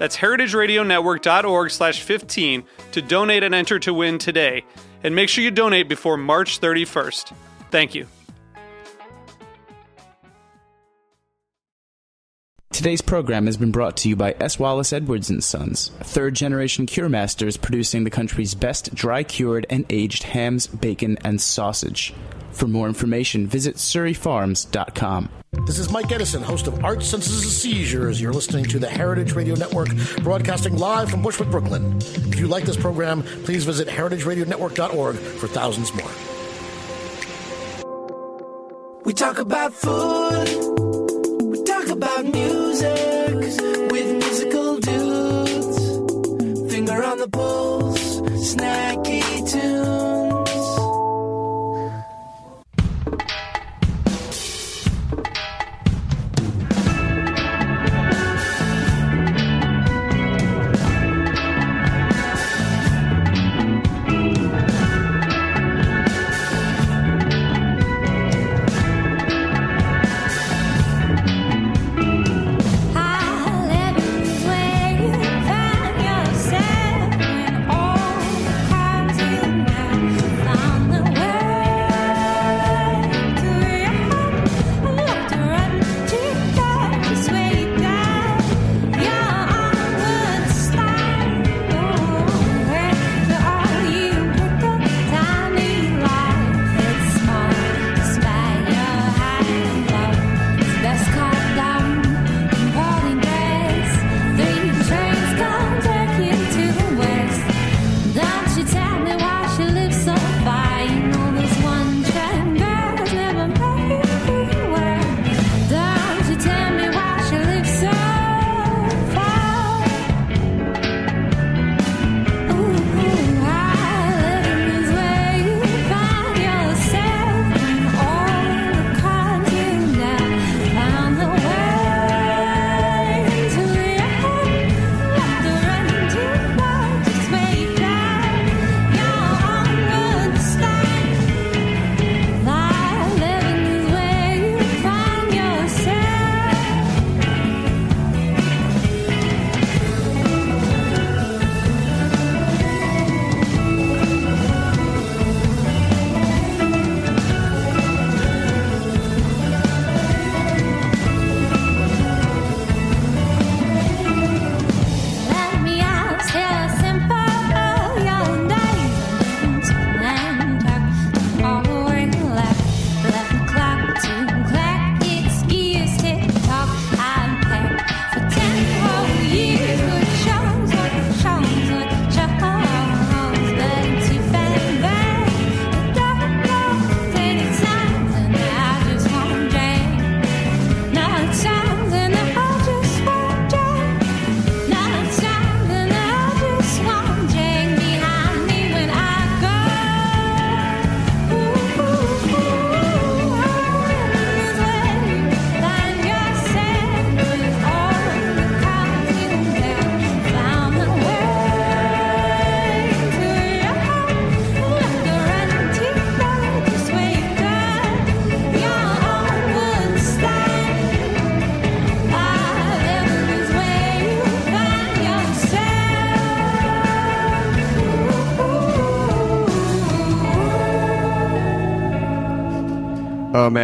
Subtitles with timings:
[0.00, 4.64] That's heritageradionetwork.org slash 15 to donate and enter to win today.
[5.04, 7.34] And make sure you donate before March 31st.
[7.70, 8.06] Thank you.
[12.72, 14.58] Today's program has been brought to you by S.
[14.58, 19.84] Wallace Edwards and Sons, third generation cure masters producing the country's best dry cured and
[19.90, 22.14] aged hams, bacon, and sausage.
[22.52, 25.28] For more information, visit surryfarms.com.
[25.52, 28.20] This is Mike Edison, host of Art Senses and Seizures.
[28.20, 29.88] You're listening to the Heritage Radio Network,
[30.22, 31.96] broadcasting live from Bushwick, Brooklyn.
[31.98, 36.10] If you like this program, please visit heritageradionetwork.org for thousands more.
[39.04, 40.48] We talk about food.
[41.42, 43.34] We talk about music
[43.90, 46.72] with musical dudes.
[46.72, 48.20] Finger on the pulse,
[48.54, 50.29] snacky tunes.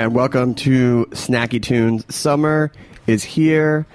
[0.06, 2.05] Man, welcome to Snacky Tunes.
[2.14, 2.70] Summer
[3.08, 3.88] is here.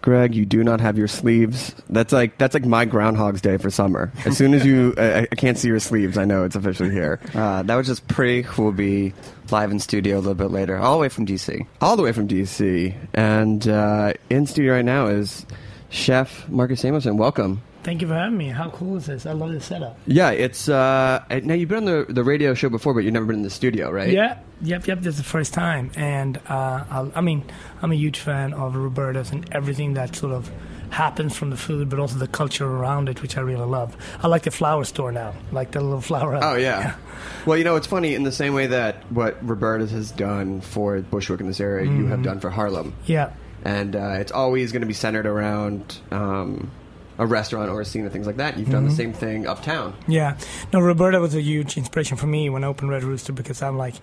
[0.00, 1.72] Greg, you do not have your sleeves.
[1.88, 4.10] That's like that's like my Groundhog's Day for summer.
[4.26, 6.18] As soon as you, I, I can't see your sleeves.
[6.18, 7.20] I know it's officially here.
[7.32, 8.42] Uh, that was just Pree.
[8.42, 9.14] who will be
[9.52, 11.64] live in studio a little bit later, all the way from DC.
[11.80, 15.46] All the way from DC, and uh, in studio right now is
[15.90, 17.18] Chef Marcus Samuelsson.
[17.18, 17.62] Welcome.
[17.82, 18.48] Thank you for having me.
[18.48, 19.26] How cool is this?
[19.26, 19.98] I love this setup.
[20.06, 23.26] Yeah, it's uh, now you've been on the the radio show before, but you've never
[23.26, 24.10] been in the studio, right?
[24.10, 25.00] Yeah, yep, yep.
[25.00, 27.44] This is the first time, and uh, I'll, I mean,
[27.82, 30.48] I'm a huge fan of Roberta's and everything that sort of
[30.90, 33.96] happens from the food, but also the culture around it, which I really love.
[34.22, 36.38] I like the flower store now, like the little flower.
[36.42, 36.94] Oh yeah.
[37.46, 41.00] Well, you know, it's funny in the same way that what Roberta's has done for
[41.00, 43.32] Bushwick in this area, you have done for Harlem, yeah.
[43.64, 46.70] and uh, it's always going to be centered around um,
[47.18, 48.58] a restaurant or a scene and things like that.
[48.58, 49.94] You've done the same thing uptown.
[50.08, 50.38] Yeah.
[50.72, 53.76] No, Roberta was a huge inspiration for me when I opened Red Rooster because I'm
[53.76, 53.94] like,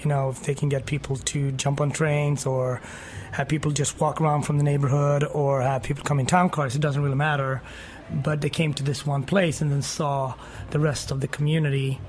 [0.00, 2.80] you know, if they can get people to jump on trains or
[3.32, 6.74] have people just walk around from the neighborhood or have people come in town cars,
[6.74, 7.62] it doesn't really matter.
[8.10, 10.34] But they came to this one place and then saw
[10.70, 12.00] the rest of the community.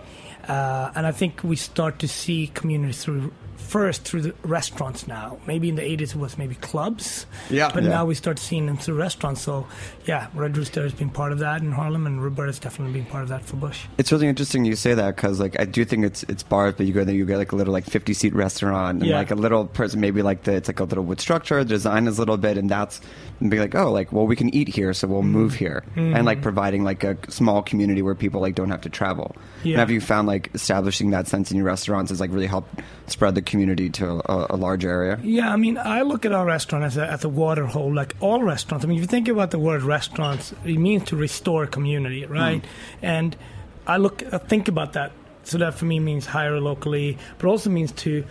[0.48, 3.32] Uh, and I think we start to see community through
[3.70, 5.38] first through the restaurants now.
[5.46, 7.26] Maybe in the 80s it was maybe clubs.
[7.50, 7.70] Yeah.
[7.74, 7.90] But Yeah.
[7.90, 9.42] now we start seeing them through restaurants.
[9.42, 9.68] So,
[10.06, 13.24] yeah, Red Rooster has been part of that in Harlem, and Roberta's definitely been part
[13.24, 13.86] of that for Bush.
[13.98, 16.86] It's really interesting you say that because like I do think it's it's bars, but
[16.88, 19.18] you go there, you get like a little like fifty seat restaurant and Yeah.
[19.18, 22.08] like a little person, maybe like the it's like a little wood structure, the design
[22.08, 23.00] is a little bit, and that's
[23.40, 25.32] and be like oh like well we can eat here, so we'll Mm-hmm.
[25.32, 28.90] move here, and like providing like a small community where people like don't have to
[28.90, 29.36] travel.
[29.64, 29.74] Yeah.
[29.74, 32.80] And have you found like establishing that sense in your restaurants has like really helped
[33.08, 35.20] spread the community to a, a large area?
[35.24, 38.16] Yeah, I mean, I look at our restaurant as a, as a water hole, like
[38.20, 38.86] all restaurants.
[38.86, 42.62] I mean, if you think about the word restaurants, it means to restore community, right?
[42.62, 43.06] Hmm.
[43.06, 43.36] And
[43.88, 45.12] I look, I think about that.
[45.44, 48.24] So that for me means hire locally, but also means to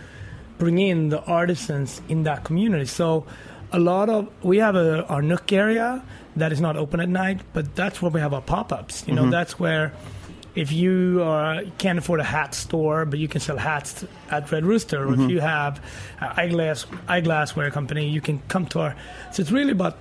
[0.57, 2.85] bring in the artisans in that community.
[2.85, 3.25] So
[3.71, 6.03] a lot of we have a, our Nook area
[6.35, 9.05] that is not open at night, but that's where we have our pop-ups.
[9.07, 9.31] You know, mm-hmm.
[9.31, 9.93] that's where
[10.55, 14.65] if you are, can't afford a hat store, but you can sell hats at Red
[14.65, 15.77] Rooster, or if you have
[16.19, 18.95] an eyeglass eyeglassware company, you can come to our.
[19.31, 19.97] So it's really about,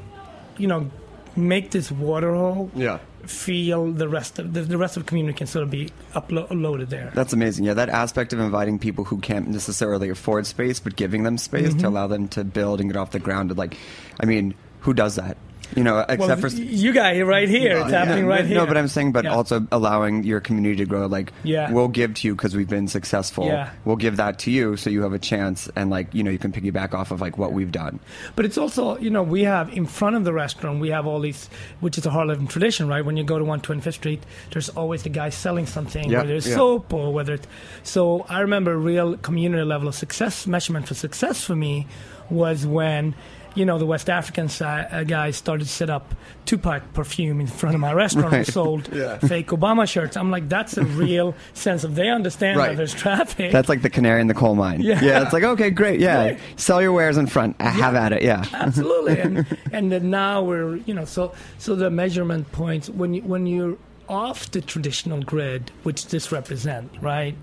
[0.57, 0.91] you know,
[1.37, 2.99] make this waterhole Yeah.
[3.25, 6.49] feel the rest of the, the rest of the community can sort of be uplo-
[6.49, 7.13] uploaded there.
[7.15, 7.65] That's amazing.
[7.67, 11.69] Yeah, that aspect of inviting people who can't necessarily afford space, but giving them space
[11.69, 11.79] Mm-hmm.
[11.81, 13.57] to allow them to build and get off the ground.
[13.57, 13.77] Like,
[14.19, 15.37] I mean, who does that?
[15.77, 18.57] You know, except well, for you guys right here, it's happening no, right here.
[18.57, 19.35] No, but I'm saying, but Yeah.
[19.35, 21.07] also allowing your community to grow.
[21.07, 21.71] Like, Yeah.
[21.71, 23.47] we'll give to you because we've been successful.
[23.47, 23.71] Yeah.
[23.85, 26.39] We'll give that to you so you have a chance, and like, you know, you
[26.39, 28.01] can piggyback off of like what we've done.
[28.35, 31.21] But it's also, you know, we have in front of the restaurant, we have all
[31.21, 31.51] these,
[31.81, 33.05] which is a Harlem tradition, right?
[33.05, 34.23] When you go to 125th Street,
[34.53, 37.47] there's always the guy selling something, Yeah, whether it's soap or whether it's.
[37.83, 41.87] So I remember a real community level of success measurement for success for me
[42.31, 43.15] was when.
[43.59, 46.15] You know, the West African si- uh, guys started to set up
[46.47, 49.19] Tupac perfume in front of my restaurant and sold Yeah.
[49.19, 50.17] fake Obama shirts.
[50.17, 52.69] I'm like, that's a real sense of they understand Right.
[52.71, 53.51] that there's traffic.
[53.53, 54.81] That's like the canary in the coal mine.
[54.81, 55.23] Yeah.
[55.23, 56.19] it's like okay, great, yeah.
[56.25, 56.41] Right.
[56.57, 57.57] Sell your wares in front.
[57.61, 58.23] Uh, Have at it.
[58.23, 58.45] Yeah.
[58.53, 63.23] absolutely and and then now we're you know so so the measurement points when you
[63.23, 63.77] when you're
[64.09, 67.35] off the traditional grid which this represent right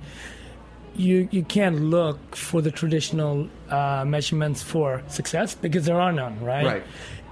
[0.95, 6.43] you you can't look for the traditional uh, measurements for success because there are none
[6.43, 6.83] right Right.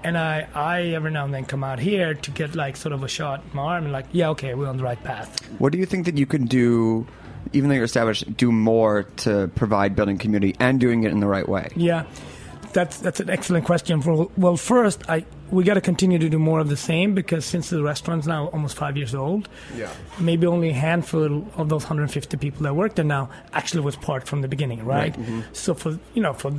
[0.03, 3.03] and I, I every now and then come out here to get like sort of
[3.03, 5.29] a shot in my arm and like yeah okay we're on the right path
[5.59, 7.05] What do you think that you can do,
[7.53, 11.27] even though you're established, do more to provide building community and doing it in the
[11.27, 11.67] right way?
[11.75, 12.05] Yeah,
[12.73, 14.01] that's that's an excellent question.
[14.01, 17.45] For well, first, I we got to continue to do more of the same because
[17.45, 19.89] since the restaurant's now almost five years old, Yeah.
[20.19, 24.27] maybe only a handful of those 150 people that work there now actually was part
[24.27, 25.13] from the beginning, right?
[25.13, 25.41] Mm-hmm.
[25.53, 26.51] So for you know for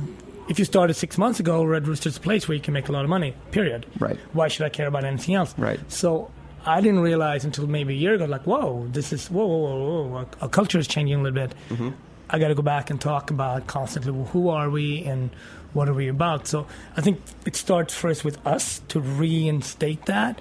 [0.47, 2.91] if you started six months ago, Red Rooster's a place where you can make a
[2.91, 3.33] lot of money.
[3.51, 3.85] Period.
[3.99, 4.17] Right.
[4.33, 5.53] Why should I care about anything else?
[5.57, 5.79] Right.
[5.91, 6.31] So.
[6.67, 9.77] I didn't realize until maybe a year ago, like, whoa, this is, whoa, whoa, whoa,
[10.07, 11.53] whoa, our- our culture is changing a little bit.
[11.69, 11.89] Mm-hmm.
[12.31, 15.29] I got to go back and talk about constantly well, who are we and
[15.75, 16.47] what are we about.
[16.47, 16.65] So
[16.97, 20.39] I think it starts first with us to reinstate that,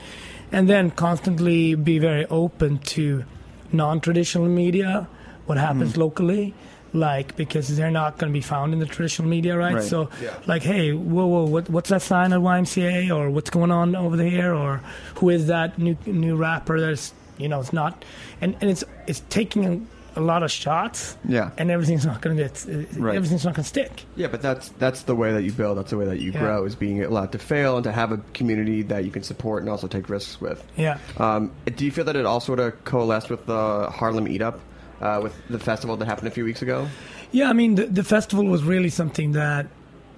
[0.53, 3.25] and then constantly be very open to
[3.73, 5.09] non-traditional media,
[5.47, 6.00] what happens hmm.
[6.00, 6.55] locally.
[6.93, 9.75] Like because they're not going to be found in the traditional media, right?
[9.75, 9.83] Right.
[9.83, 10.11] So,
[10.47, 14.17] like, hey, whoa, whoa, what, what's that sign at YMCA, or what's going on over
[14.17, 14.81] there, or
[15.17, 16.81] who is that new new rapper?
[16.81, 18.05] That's you know, it's not,
[18.41, 21.50] and and it's it's taking a lot of shots, Yeah.
[21.59, 22.64] and everything's not going to get
[22.97, 23.16] Right.
[23.16, 24.04] everything's not going to stick.
[24.16, 25.76] Yeah, but that's that's the way that you build.
[25.78, 26.40] That's the way that you Yeah.
[26.40, 26.64] grow.
[26.64, 29.71] Is being allowed to fail and to have a community that you can support and
[29.71, 30.62] also take risks with.
[30.76, 30.99] Yeah.
[31.18, 34.61] Um, do you feel that it all sort of coalesced with the Harlem Eat Up,
[35.00, 36.87] uh, with the festival that happened a few weeks ago?
[37.33, 39.66] Yeah, I mean, the, the festival was really something that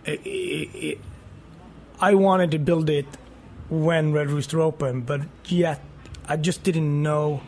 [0.05, 0.99] it, it,
[2.01, 3.07] I wanted to build it
[3.71, 5.81] when Red Rooster opened, but yet
[6.29, 7.41] I just didn't know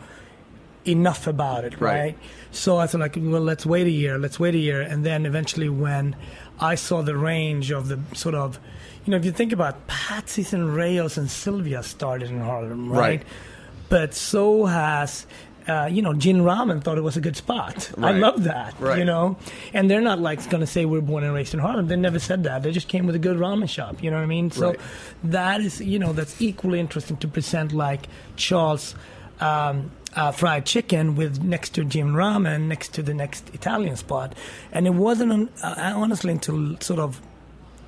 [0.89, 1.99] enough about it, Right.
[2.01, 2.19] right?
[2.51, 5.27] So I thought, like, well, let's wait a year, let's wait a year, and then
[5.27, 6.17] eventually, when
[6.61, 8.59] I saw the range of the sort of,
[9.05, 12.99] you know, if you think about Patsy's and Rao's and Sylvia started in Harlem, right?
[13.01, 13.23] Right.
[13.89, 15.27] But so has.
[15.69, 17.91] Uh, you know, Jin Ramen thought it was a good spot.
[18.03, 18.75] I love that.
[18.81, 18.99] Right.
[19.01, 19.37] You know,
[19.75, 21.89] and they're not like going to say we're born and raised in Harlem.
[21.89, 22.63] They never said that.
[22.63, 24.03] They just came with a good ramen shop.
[24.03, 24.51] You know what I mean?
[24.51, 24.81] So Right.
[25.25, 28.95] that is, you know, that's equally interesting to present like Charles
[29.41, 34.35] um, uh, fried chicken with next to Jin Ramen, next to the next Italian spot.
[34.73, 37.21] And it wasn't un- uh, honestly until sort of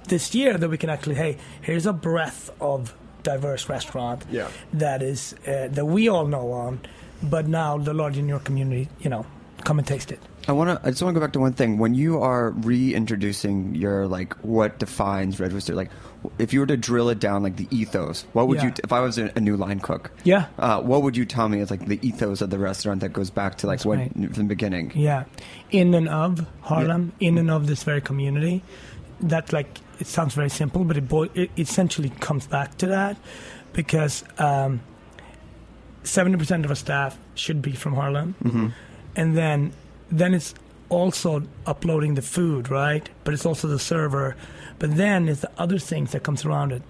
[0.08, 4.48] this year that we can actually, hey, here's a breadth of diverse restaurant Yeah.
[4.74, 6.80] that is uh, that we all know on,
[7.22, 9.24] but now the larger New York community, you know,
[9.64, 10.18] come and taste it.
[10.48, 10.86] I want to.
[10.86, 11.76] I just want to go back to one thing.
[11.76, 15.90] When you are reintroducing your like what defines Red Rooster, like
[16.38, 18.66] if you were to drill it down, like the ethos, what would Yeah.
[18.66, 18.72] you?
[18.84, 20.46] If I was a, new line cook, Yeah.
[20.58, 23.30] uh, what would you tell me is like the ethos of the restaurant that goes
[23.30, 24.12] back to like what right.
[24.14, 24.92] from the beginning?
[24.94, 25.24] Yeah,
[25.70, 28.62] in and of Harlem, in and of this very community.
[29.20, 33.16] That like it sounds very simple, but it, boy, it essentially comes back to that
[33.72, 34.24] because
[36.04, 38.34] seventy percent of our staff should be from Harlem,
[39.16, 39.72] and then
[40.10, 40.54] then it's
[40.90, 43.08] also uploading the food, right?
[43.24, 44.36] But it's also the server.
[44.78, 46.82] But then it's the other things that comes around it.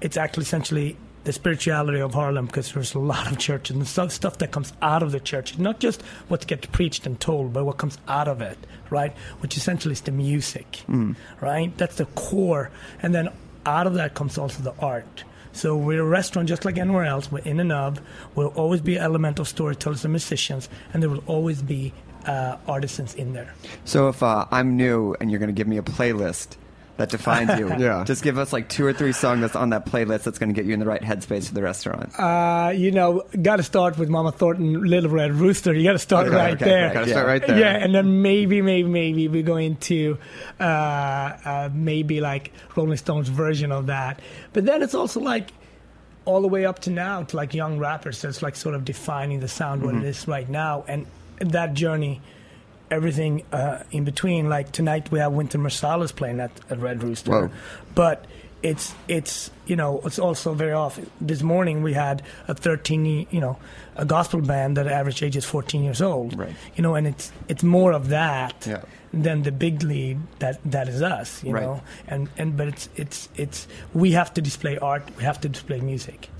[0.00, 4.12] It's actually essentially the spirituality of Harlem because there's a lot of churches and stuff,
[4.12, 7.64] stuff that comes out of the church, not just what gets preached and told, but
[7.64, 8.58] what comes out of it,
[8.90, 9.12] right?
[9.40, 11.16] Which essentially is the music, mm.
[11.40, 11.76] right?
[11.76, 12.70] That's the core,
[13.02, 13.28] and then
[13.66, 15.24] out of that comes also the art.
[15.52, 17.32] So we're a restaurant just like anywhere else.
[17.32, 18.00] We're in and of.
[18.34, 21.92] We'll always be elemental storytellers and musicians, and there will always be
[22.26, 23.52] uh, artisans in there.
[23.84, 26.56] So if uh, I'm new and you're going to give me a playlist
[26.96, 28.02] that defines you, Yeah.
[28.04, 30.54] just give us like two or three songs that's on that playlist that's going to
[30.54, 32.12] get you in the right headspace for the restaurant.
[32.18, 35.72] Uh, you know, got to start with Mama Thornton, Little Red Rooster.
[35.72, 36.84] You got to start Okay, right okay, there.
[36.86, 36.94] okay.
[36.94, 37.12] Gotta Yeah.
[37.12, 37.58] start right there.
[37.58, 40.18] Yeah, and then maybe, maybe, maybe we go into
[40.58, 44.20] uh, uh, maybe like Rolling Stones version of that.
[44.52, 45.50] But then it's also like
[46.24, 48.20] all the way up to now to like young rappers.
[48.22, 51.06] That's like sort of defining the sound what it is right now, and
[51.40, 52.20] that journey.
[52.90, 57.30] Everything uh, in between, like tonight we have Wynton Marsalis playing at, at Red Rooster,
[57.30, 57.50] Whoa.
[57.94, 58.24] but
[58.62, 61.10] it's it's you know it's also very often.
[61.20, 63.58] This morning we had a 13 y- you know
[63.96, 66.54] a gospel band that average age is 14 years old, Right.
[66.76, 68.80] You know, and it's it's more of that Yeah.
[69.12, 71.62] than the big lead that that is us, you Right.
[71.64, 71.82] know.
[72.06, 75.80] And and but it's it's it's we have to display art, we have to display
[75.82, 76.30] music.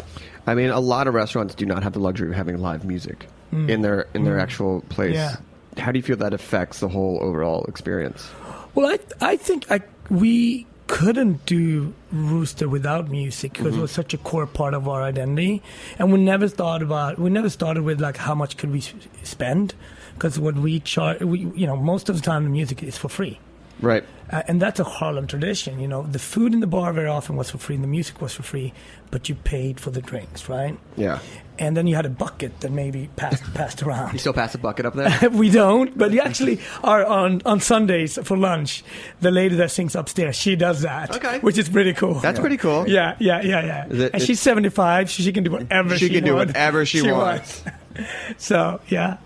[0.46, 3.26] I mean, a lot of restaurants do not have the luxury of having live music
[3.52, 3.68] Mm.
[3.68, 4.42] in their in their mm.
[4.42, 5.14] actual place.
[5.14, 5.36] Yeah.
[5.78, 8.28] How do you feel that affects the whole overall experience?
[8.74, 8.98] Well, I
[9.32, 13.82] I think I we couldn't do Rooster without music because it mm-hmm.
[13.82, 15.62] was such a core part of our identity,
[15.98, 18.82] and we never thought about we never started with like how much could we
[19.22, 19.74] spend
[20.14, 23.08] because what we charge we you know most of the time the music is for
[23.08, 23.38] free.
[23.80, 24.04] Right.
[24.30, 26.02] Uh, and that's a Harlem tradition, you know.
[26.02, 28.42] The food in the bar very often was for free, and the music was for
[28.42, 28.74] free,
[29.10, 30.78] but you paid for the drinks, right?
[30.96, 31.20] Yeah.
[31.58, 34.12] And then you had a bucket that maybe passed passed around.
[34.12, 35.30] You still pass the bucket up there?
[35.32, 38.84] we don't, but you actually are on on Sundays for lunch.
[39.20, 41.38] The lady that sings upstairs, she does that, Okay.
[41.40, 42.14] which is pretty cool.
[42.20, 42.88] That's pretty cool.
[42.88, 43.86] Yeah, yeah, yeah, yeah.
[44.04, 46.84] It- and she's seventy five, so she can do whatever She she, can do whatever
[46.86, 47.62] she wants.
[48.36, 49.16] so yeah,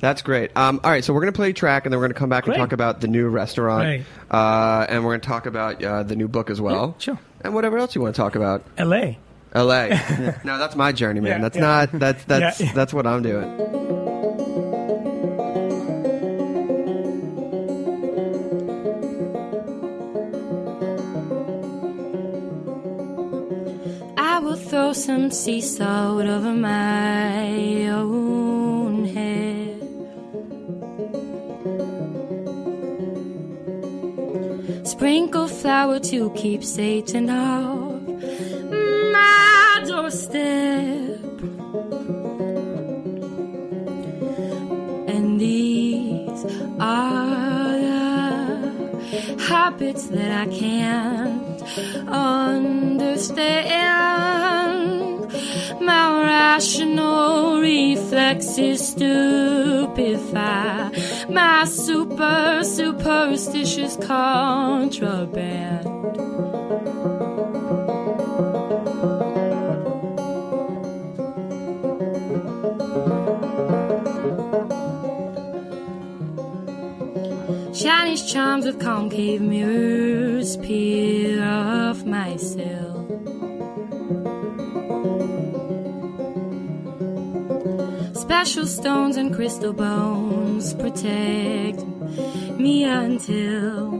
[0.00, 0.54] That's great.
[0.56, 2.18] Um, all right, so we're going to play a track, and then we're going to
[2.18, 4.04] come back and talk about the new restaurant, Right.
[4.30, 6.94] uh, and we're going to talk about uh, the new book as well.
[6.98, 7.18] Yeah, sure.
[7.40, 8.62] And whatever else you want to talk about.
[8.76, 9.18] L.A.
[9.54, 9.88] L.A.
[10.44, 11.32] no, that's my journey, man.
[11.32, 11.62] Yeah, that's yeah.
[11.62, 11.92] not.
[11.92, 12.72] That's that's Yeah, yeah.
[12.74, 13.44] that's what I'm doing.
[24.16, 29.53] I will throw some sea salt over my own head.
[35.04, 38.00] Sprinkle flour to keep Satan off
[39.12, 41.20] my doorstep.
[45.06, 46.46] And these
[46.80, 47.76] are
[49.10, 51.62] the habits that I can't
[52.08, 53.74] understand.
[55.84, 60.24] My rational reflexes stupefy
[61.28, 65.84] my super superstitious contraband.
[77.74, 82.03] Chinese charms with concave mirrors peer off
[88.44, 91.82] Special stones and crystal bones protect
[92.58, 93.90] me until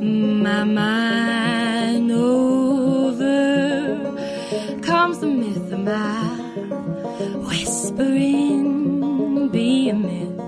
[0.00, 3.34] my mind over
[4.80, 6.24] comes the myth of my
[7.46, 10.40] whispering be a myth.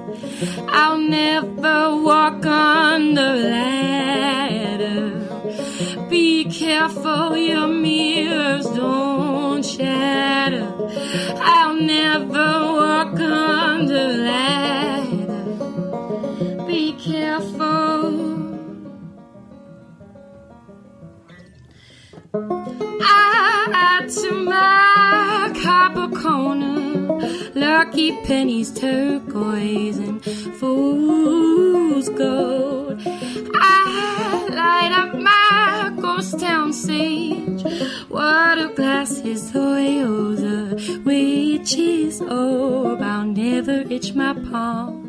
[28.09, 33.03] Lucky pennies, turquoise, and fool's gold.
[33.05, 37.63] I light up my ghost town sage,
[38.09, 42.31] water glasses, Toyota, witch's orb.
[42.33, 45.05] Oh, I'll never itch my palm.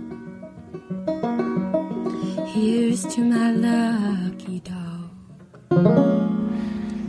[2.47, 5.11] Here's to my lucky dog.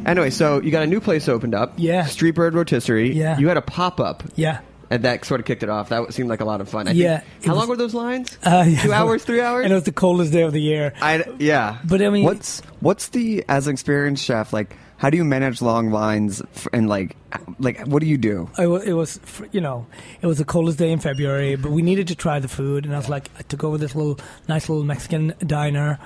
[0.07, 1.73] Anyway, so you got a new place opened up.
[1.77, 2.05] Yeah.
[2.05, 3.13] Streetbird Rotisserie.
[3.13, 3.39] Yeah.
[3.39, 4.23] You had a pop up.
[4.37, 4.61] Yeah.
[4.91, 5.89] And that sort of kicked it off.
[5.91, 6.89] That seemed like a lot of fun.
[6.89, 8.37] I Yeah, Think, how was- long were those lines?
[8.45, 8.83] Uh, yeah.
[8.83, 9.63] Two hours, three hours?
[9.65, 10.93] And it was the coldest day of the year.
[11.01, 11.79] I, yeah.
[11.85, 14.77] But I mean, What's what's the as an experienced chef like?
[14.97, 16.43] How do you manage long lines
[16.75, 17.17] and like
[17.59, 18.51] like what do you do?
[18.59, 19.19] it was, it was,
[19.51, 19.87] you know,
[20.21, 22.93] it was the coldest day in February, but we needed to try the food, and
[22.95, 25.99] I was like, I took over this little nice little Mexican diner,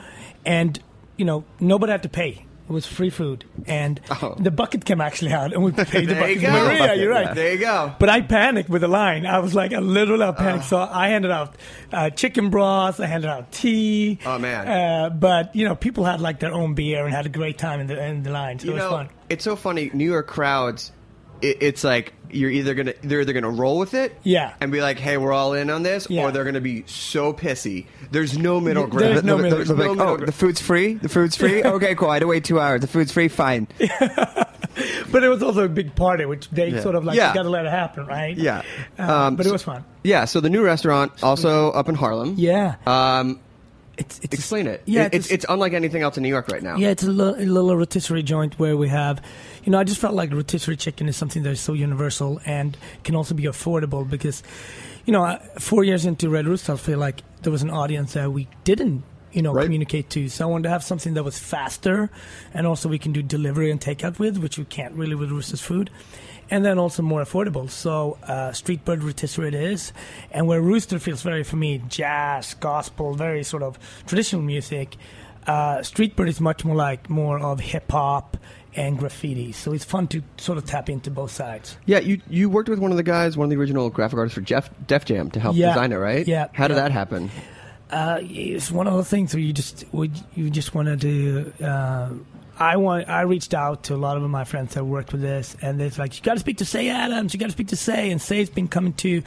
[0.46, 0.78] and
[1.16, 2.46] you know, nobody had to pay.
[2.66, 4.36] It was free food, and Oh.
[4.38, 6.40] the bucket came actually out, and we paid the you bucket.
[6.40, 7.26] to Maria, Bucket, you're right.
[7.26, 7.34] yeah.
[7.34, 7.92] There you go.
[7.98, 9.26] But I panicked with the line.
[9.26, 10.64] I was like, I literally panicked.
[10.64, 10.68] Uh.
[10.68, 11.56] so I handed out
[11.92, 13.00] uh, chicken broth.
[13.00, 14.18] I handed out tea.
[14.24, 14.66] Oh, man.
[14.66, 17.80] Uh, but you know, people had like their own beer and had a great time
[17.80, 18.58] in the in the line.
[18.58, 19.08] So you it was know, fun.
[19.28, 19.90] it's so funny.
[19.92, 20.90] New York crowds,
[21.42, 24.54] it, it's like you're either gonna they're either gonna roll with it, Yeah.
[24.60, 26.24] and be like, "Hey, we're all in on this," Yeah.
[26.24, 27.86] or they're gonna be so pissy.
[28.10, 29.24] There's no middle There's ground.
[29.26, 30.28] no middle- they're There's no like, middle oh, ground.
[30.28, 30.94] the food's free.
[30.94, 31.62] The food's free.
[31.64, 32.10] okay, cool.
[32.10, 32.80] I had to wait two hours.
[32.80, 33.28] The food's free.
[33.28, 33.68] Fine.
[35.12, 36.80] But it was also a big party, which they Yeah.
[36.82, 37.28] sort of like Yeah.
[37.28, 38.36] you got to let it happen, right?
[38.36, 38.62] Yeah.
[38.98, 39.84] Uh, Um, but it was fun.
[40.02, 40.24] Yeah.
[40.24, 42.34] So the new restaurant also up in Harlem.
[42.36, 42.74] Yeah.
[42.84, 43.38] Um,
[43.96, 44.82] It's, it's explain it.
[44.86, 46.76] Yeah, It- it's, it's unlike anything else in New York right now.
[46.76, 49.20] Yeah, it's a little, a little rotisserie joint where we have,
[49.64, 52.76] you know, I just felt like rotisserie chicken is something that is so universal and
[53.02, 54.42] can also be affordable because,
[55.06, 58.30] you know, four years into Red Rooster, I feel like there was an audience that
[58.30, 59.64] we didn't, you know, Right.
[59.64, 60.28] communicate to.
[60.28, 62.10] So I wanted to have something that was faster
[62.52, 65.60] and also we can do delivery and takeout with, which we can't really with Rooster's
[65.62, 65.90] food.
[66.50, 67.70] And then also more affordable.
[67.70, 69.94] So uh, Streetbird Rotisserie it is.
[70.30, 74.96] And where Rooster feels very, for me, jazz, gospel, very sort of traditional music,
[75.46, 78.36] uh, Streetbird is much more like more of hip hop
[78.76, 79.52] and graffiti.
[79.52, 81.76] So it's fun to sort of tap into both sides.
[81.86, 84.34] Yeah, you you worked with one of the guys, one of the original graphic artists
[84.34, 85.68] for Jeff Def Jam to help Yeah.
[85.68, 86.26] design it, right?
[86.26, 86.48] Yeah.
[86.52, 86.82] How did Yeah.
[86.82, 87.30] that happen?
[87.90, 91.52] Uh, it's one of those things where you just would you just wanted to.
[91.64, 92.08] Uh,
[92.58, 93.08] I want.
[93.08, 95.90] I reached out to a lot of my friends that worked with this, and they're
[95.98, 97.34] like, "You got to speak to Cey Adams.
[97.34, 99.22] You got to speak to Cey." And Cey's been coming to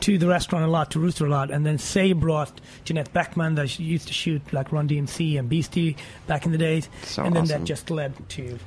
[0.00, 1.50] to the restaurant a lot, to Rooster a lot.
[1.50, 5.48] And then Cey brought Janette Beckman, that she used to shoot like Run DMC and
[5.48, 7.60] Beastie back in the days, So and then awesome.
[7.60, 8.58] that just led to,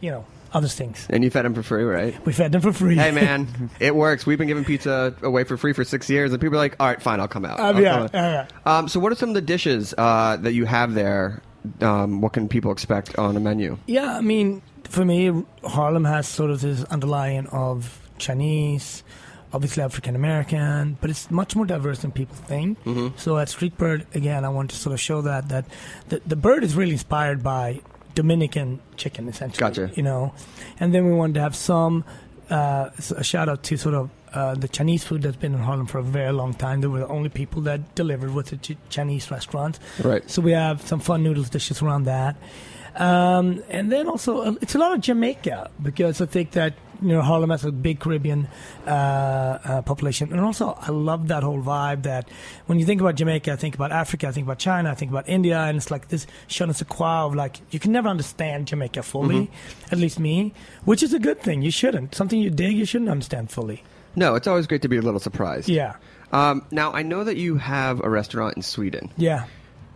[0.00, 1.06] you know, other things.
[1.10, 2.26] And you fed them for free, right?
[2.26, 2.96] We fed them for free.
[2.96, 4.26] hey man, it works.
[4.26, 6.86] We've been giving pizza away for free for six years, and people are like, "All
[6.88, 9.16] right, fine, I'll come out." Um, I'll yeah, come out." yeah, Um, so, what are
[9.16, 11.42] some of the dishes uh, that you have there?
[11.80, 13.78] Um, what can people expect on a menu?
[13.86, 19.02] Yeah, I mean, for me, Harlem has sort of this underlying of Chinese,
[19.52, 22.82] obviously African American, but it's much more diverse than people think.
[22.84, 23.16] Mm-hmm.
[23.16, 25.64] So at Streetbird, again, I want to sort of show that that
[26.08, 27.80] the, the bird is really inspired by
[28.14, 29.60] Dominican chicken, essentially.
[29.60, 29.90] Gotcha.
[29.94, 30.34] You know,
[30.78, 32.04] and then we wanted to have some
[32.48, 34.10] uh, a shout out to sort of.
[34.32, 36.80] Uh, the Chinese food that's been in Harlem for a very long time.
[36.80, 39.80] They were the only people that delivered with the Ch- Chinese restaurants.
[40.04, 40.22] Right.
[40.30, 42.36] So we have some fun noodles dishes around that.
[42.96, 47.08] Um, and then also, uh, it's a lot of Jamaica because I think that, you
[47.08, 48.46] know, Harlem has a big Caribbean
[48.86, 50.32] uh, uh, population.
[50.32, 52.28] And also, I love that whole vibe that
[52.66, 55.10] when you think about Jamaica, I think about Africa, I think about China, I think
[55.10, 58.08] about India, and it's like this je ne sais quoi of like, you can never
[58.08, 59.50] understand Jamaica fully,
[59.90, 60.52] at least me,
[60.84, 61.62] which is a good thing.
[61.62, 62.14] You shouldn't.
[62.14, 63.82] Something you dig, you shouldn't understand fully.
[64.16, 65.68] No, it's always great to be a little surprised.
[65.68, 65.96] Yeah.
[66.32, 69.10] Um, now, I know that you have a restaurant in Sweden.
[69.16, 69.44] Yeah.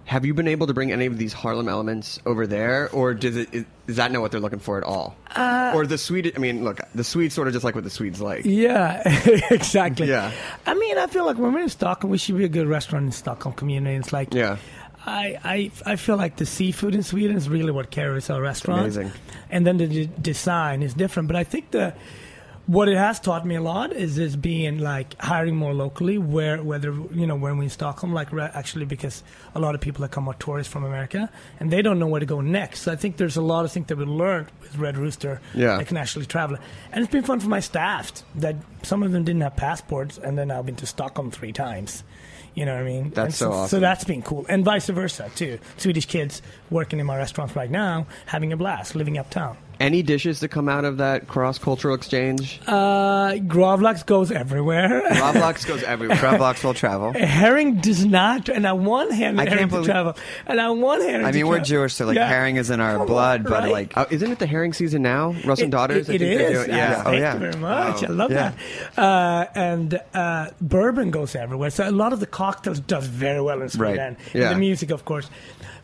[0.06, 3.36] Have you been able to bring any of these Harlem elements over there, or does
[3.36, 5.16] it is, is that not what they're looking for at all?
[5.34, 6.30] Uh, or the Swede?
[6.36, 8.44] I mean, look, the Swedes sort of just like what the Swedes like.
[8.44, 9.00] Yeah,
[9.50, 10.08] exactly.
[10.08, 10.30] Yeah.
[10.66, 13.06] I mean, I feel like when we're in Stockholm, we should be a good restaurant
[13.06, 13.96] in Stockholm community.
[13.96, 14.58] It's like, Yeah.
[15.06, 18.80] I, I, I feel like the seafood in Sweden is really what carries our restaurant.
[18.82, 19.12] Amazing.
[19.50, 21.28] And then the d- design is different.
[21.28, 21.94] But I think the
[22.66, 26.62] what it has taught me a lot is this being like hiring more locally, where
[26.62, 29.22] whether you know when we're in Stockholm, like re- actually because
[29.54, 31.28] a lot of people that come are tourists from America
[31.60, 32.80] and they don't know where to go next.
[32.80, 35.76] So I think there's a lot of things that we learned with Red Rooster Yeah.
[35.76, 36.56] that can actually travel,
[36.92, 40.38] and it's been fun for my staff that some of them didn't have passports, and
[40.38, 42.02] then I've been to Stockholm three times.
[42.54, 43.10] You know what I mean?
[43.10, 43.80] That's so So awesome.
[43.80, 45.58] that's been cool, and vice versa too.
[45.76, 49.56] Swedish kids working in my restaurants right now, having a blast, living uptown.
[49.80, 52.60] Any dishes that come out of that cross cultural exchange?
[52.66, 55.02] Uh, Gravlax goes everywhere.
[55.10, 56.16] Roblox goes everywhere.
[56.16, 57.12] Travbox will travel.
[57.14, 60.80] herring does not, and on one hand, I can't herring to believe- travel, and on
[60.80, 61.60] one hand, I mean, we're.
[61.64, 62.28] Jewish, so like Yeah.
[62.28, 63.72] herring is in our blood, but right?
[63.72, 65.34] like Uh, isn't it the herring season now?
[65.44, 66.08] Russ and It- Daughters.
[66.08, 66.68] It, I it is.
[66.68, 66.76] Yeah.
[66.76, 67.00] yeah.
[67.00, 67.32] Oh, Thank yeah.
[67.34, 68.04] you very much.
[68.04, 68.52] I love Yeah.
[68.94, 69.02] that.
[69.02, 71.70] Uh, and uh, bourbon goes everywhere.
[71.70, 74.16] So a lot of the cocktails does very well in Sweden.
[74.34, 74.42] Right.
[74.42, 75.30] And the music, of course.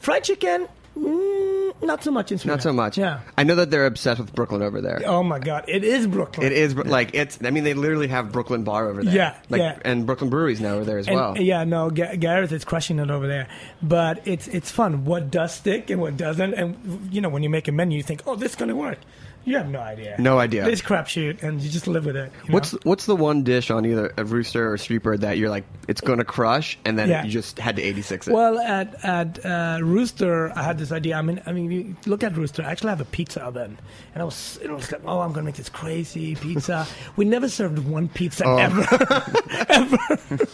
[0.00, 0.68] Fried chicken,
[1.00, 2.56] mm, not so much in Sweden.
[2.56, 2.98] Not so much.
[2.98, 3.20] Yeah.
[3.38, 5.02] I know that they're obsessed with Brooklyn over there.
[5.06, 5.64] Oh my God!
[5.68, 6.46] It is Brooklyn.
[6.46, 7.38] It is like it's.
[7.42, 9.14] I mean, they literally have Brooklyn Bar over there.
[9.14, 9.78] Yeah, like, yeah.
[9.84, 11.38] and Brooklyn Breweries now over there as And, well.
[11.38, 13.48] Yeah, no, Ga- Garrett is crushing it over there.
[13.82, 15.04] But it's it's fun.
[15.04, 18.02] What does stick and what doesn't, and you know when you make a menu, you
[18.02, 18.98] think, oh, this is gonna work.
[19.44, 20.16] You have no idea.
[20.18, 20.68] No idea.
[20.68, 22.30] It's crapshoot, and you just live with it.
[22.48, 25.64] What's what's the one dish on either a rooster or street bird that you're like
[25.88, 27.24] it's gonna crush and then Yeah.
[27.24, 28.34] you just had to 86 it?
[28.34, 31.16] Well, at at uh, Rooster, I had this idea.
[31.16, 32.62] I mean, I mean, you look at Rooster.
[32.62, 33.78] I actually have a pizza oven,
[34.14, 36.86] and I was, it was like, oh, I'm gonna make this crazy pizza.
[37.16, 38.56] we never served one pizza Oh.
[38.58, 38.82] ever,
[39.68, 40.46] ever.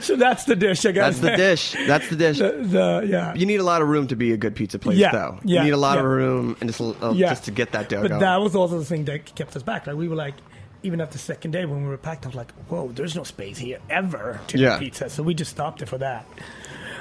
[0.00, 0.84] so that's the dish.
[0.86, 1.76] I guess That's the dish.
[1.86, 2.38] That's the dish.
[2.38, 3.34] The, the yeah.
[3.34, 5.38] You need a lot of room to be a good pizza place, Yeah, though.
[5.44, 6.10] yeah, you need a lot of yeah.
[6.10, 6.80] room and just
[7.14, 7.28] yeah.
[7.30, 8.20] just to get that dough But going.
[8.24, 9.86] That was also the thing that kept us back.
[9.86, 10.34] Like we were like,
[10.82, 13.22] even after the second day when we were packed, I was like, whoa, there's no
[13.24, 14.78] space here ever to Yeah.
[14.78, 15.08] do pizza.
[15.08, 16.26] So we just stopped it for that.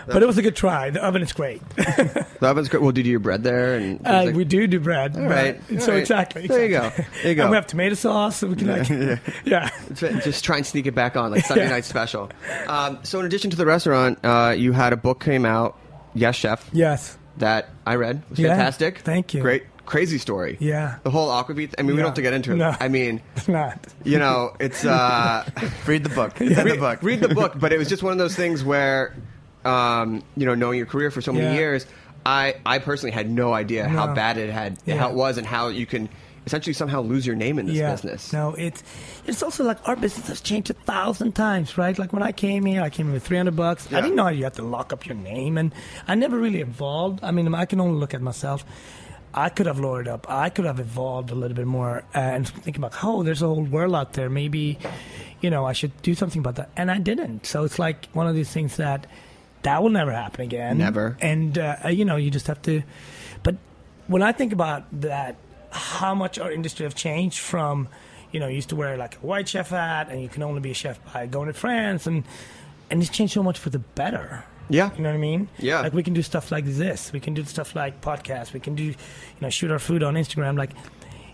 [0.06, 0.90] But it was a good try.
[0.90, 1.62] The oven is great.
[1.78, 2.82] the oven's great.
[2.84, 3.76] Well, did you do your bread there?
[3.76, 5.16] And Uh, like- we do do bread.
[5.16, 6.00] All right, all So right.
[6.00, 6.46] exactly.
[6.46, 6.92] There you go.
[7.22, 7.42] There you go.
[7.44, 8.90] And we have tomato sauce, so we can like,
[9.46, 9.70] yeah.
[9.96, 11.70] just try and sneak it back on like Sunday Yeah.
[11.70, 12.30] night special.
[12.68, 15.78] Um, so, in addition to the restaurant, uh, you had a book came out,
[16.14, 17.18] Yes Chef, Yes.
[17.38, 18.18] that I read.
[18.26, 19.00] It was Yeah, fantastic.
[19.00, 19.42] thank you.
[19.42, 20.58] Great, crazy story.
[20.60, 20.98] Yeah.
[21.04, 21.74] The whole aquavit.
[21.78, 22.56] I mean, we don't have to get into it.
[22.56, 22.76] No.
[22.80, 23.80] I mean, It's not.
[24.04, 25.48] you know, it's uh,
[25.88, 26.40] read the book.
[26.40, 27.00] Read the book.
[27.04, 27.54] read the book.
[27.60, 29.16] But it was just one of those things where,
[29.66, 31.54] um, you know, knowing your career for so many Yeah.
[31.54, 31.86] years,
[32.26, 34.96] I, I personally had no idea how bad it had, Yeah.
[34.98, 36.08] how it was, and how you can
[36.46, 37.92] essentially somehow lose your name in this yeah.
[37.92, 38.34] business.
[38.34, 38.84] No, it's
[39.26, 41.98] it's also like our business has changed a thousand times, right?
[41.98, 43.88] Like when I came here, I came in with three hundred bucks.
[43.90, 43.98] Yeah.
[43.98, 45.74] I didn't know you had to lock up your name, and
[46.08, 47.20] I never really evolved.
[47.24, 48.66] I mean, I can only look at myself.
[49.34, 50.30] I could have lowered up.
[50.30, 53.48] I could have evolved a little bit more uh, and think about, oh, there's a
[53.48, 54.30] whole world out there.
[54.30, 54.78] Maybe,
[55.42, 56.70] you know, I should do something about that.
[56.78, 57.46] And I didn't.
[57.46, 59.08] So it's like one of these things that
[59.64, 60.78] that will never happen again.
[60.78, 61.18] Never.
[61.22, 62.84] And uh, you know, you just have to.
[63.42, 63.56] But
[64.08, 65.36] when I think about that,
[65.72, 67.88] how much our industry have changed from,
[68.32, 70.60] you know, you used to wear like a white chef hat, and you can only
[70.60, 72.24] be a chef by going to France, and
[72.92, 74.44] and it's changed so much for the better.
[74.70, 74.92] Yeah.
[74.96, 75.50] You know what I mean?
[75.60, 75.82] Yeah.
[75.82, 77.12] Like we can do stuff like this.
[77.14, 78.54] We can do stuff like podcasts.
[78.54, 78.96] We can do, you
[79.42, 80.58] know, shoot our food on Instagram.
[80.58, 80.72] Like,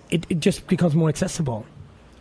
[0.09, 1.65] it, it just becomes more accessible.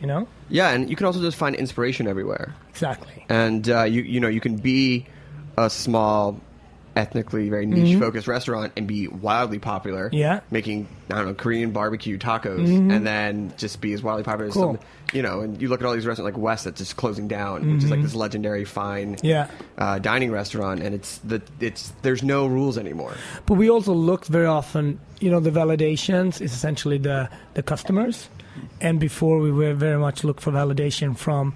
[0.01, 0.29] You know?
[0.49, 2.55] Yeah, and you can also just find inspiration everywhere.
[2.71, 3.25] Exactly.
[3.29, 5.07] and uh, you you know you can be
[5.57, 6.41] a small
[6.95, 10.17] ethnically very niche focused restaurant and be wildly popular Mm-hmm.
[10.17, 10.37] Yeah.
[10.39, 10.55] Mm-hmm.
[10.55, 14.71] making i don't know korean barbecue tacos and then just be as wildly popular Cool.
[14.75, 16.97] as some you know and you look at all these restaurants like west that's just
[16.97, 19.27] closing down which is like this legendary fine Mm-hmm.
[19.27, 19.49] Yeah.
[19.79, 23.15] uh, dining restaurant and it's the it's there's no rules anymore
[23.47, 28.29] But we also look very often, you know, the validations is essentially the, the customers.
[28.81, 31.55] And before we were very much look for validation from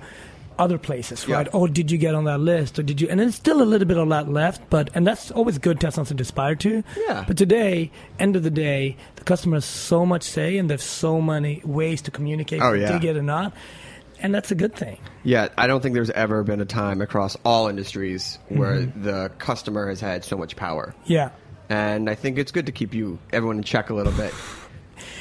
[0.63, 1.37] other places, Yeah.
[1.37, 1.49] right?
[1.53, 2.79] Oh, did you get on that list?
[2.79, 3.09] Or did you?
[3.09, 5.87] And there's still a little bit of that left, but, and that's always good to
[5.89, 6.83] have something to aspire to.
[7.09, 7.25] Yeah.
[7.27, 11.21] But today, end of the day, the customer has so much say and there's so
[11.21, 12.99] many ways to communicate Oh, yeah.
[12.99, 13.53] get it or not.
[14.21, 14.99] And that's a good thing.
[15.25, 19.03] yeah i don't think there's ever been a time across all industries where mm-hmm.
[19.03, 21.31] the customer has had so much power Yeah.
[21.69, 24.33] and i think it's good to keep you everyone in check a little bit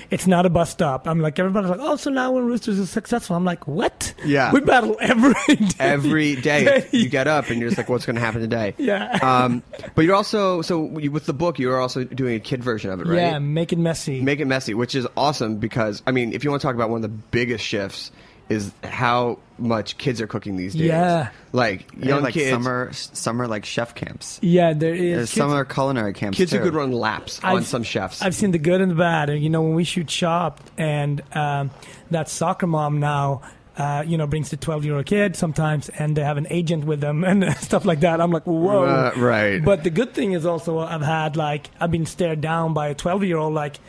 [0.10, 1.08] It's not a bus stop.
[1.08, 4.13] I'm like, everybody's like, oh, so now when Roosters is successful, I'm like, what?
[4.26, 4.52] Yeah.
[4.52, 5.67] We battle every day.
[5.80, 9.17] every day you get up and you're just like what's going to happen today Yeah.
[9.22, 9.63] um,
[9.96, 13.08] but you're also so with the book you're also doing a kid version of it
[13.08, 14.22] right Yeah, make it messy.
[14.22, 16.89] make it messy which is awesome because i mean if you want to talk about
[16.89, 18.12] one of the biggest shifts
[18.50, 20.84] is how much kids are cooking these days.
[20.88, 21.30] Yeah.
[21.54, 24.39] like They have, young like kids, summer summer like chef camps.
[24.41, 25.15] Yeah, there is.
[25.15, 26.38] There's kids- summer culinary camps.
[26.38, 28.21] kids who could run laps on I've- some chefs.
[28.21, 29.30] I've seen the good and the bad.
[29.30, 31.71] And, you know, when we shoot shop and um,
[32.10, 33.41] that soccer mom now,
[33.78, 36.84] uh, you know, brings the 12 year old kid sometimes and they have an agent
[36.86, 38.19] with them and stuff like that.
[38.19, 38.84] I'm like, whoa.
[38.84, 39.63] Uh, right.
[39.63, 42.95] But the good thing is also I've had, like, I've been stared down by a
[42.95, 43.80] 12 year old, like,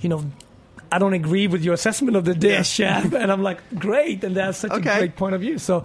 [0.00, 0.24] you know,
[0.90, 3.12] I don't agree with your assessment of the dish, chef.
[3.12, 4.24] And I'm like, great.
[4.24, 4.90] And that's such Okay.
[4.94, 5.58] a great point of view.
[5.58, 5.84] So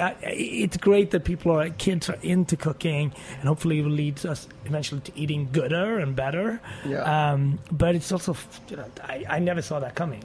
[0.00, 4.24] uh, it's great that people are, kids are into cooking and hopefully it will lead
[4.26, 6.60] us eventually to eating gooder and better.
[6.86, 7.32] Yeah.
[7.32, 8.36] Um, but it's also,
[8.68, 10.22] you know, I, I never saw that coming.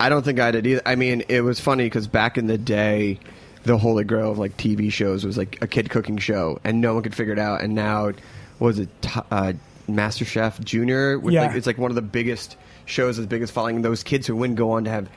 [0.00, 0.82] I don't think I did either.
[0.86, 3.18] I mean, it was funny because back in the day,
[3.64, 6.94] the holy grail of like TV shows was like a kid cooking show, and no
[6.94, 7.60] one could figure it out.
[7.62, 8.12] And now,
[8.60, 9.52] was it T- uh,
[9.90, 11.20] MasterChef Junior?
[11.28, 11.42] Yeah.
[11.46, 13.82] like, it's like one of the biggest shows, as big as following.
[13.82, 15.08] Those kids who win go on to have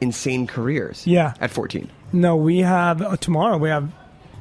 [0.00, 1.06] insane careers.
[1.06, 1.34] Yeah.
[1.40, 1.90] at fourteen.
[2.12, 3.92] No, we have, uh, tomorrow we have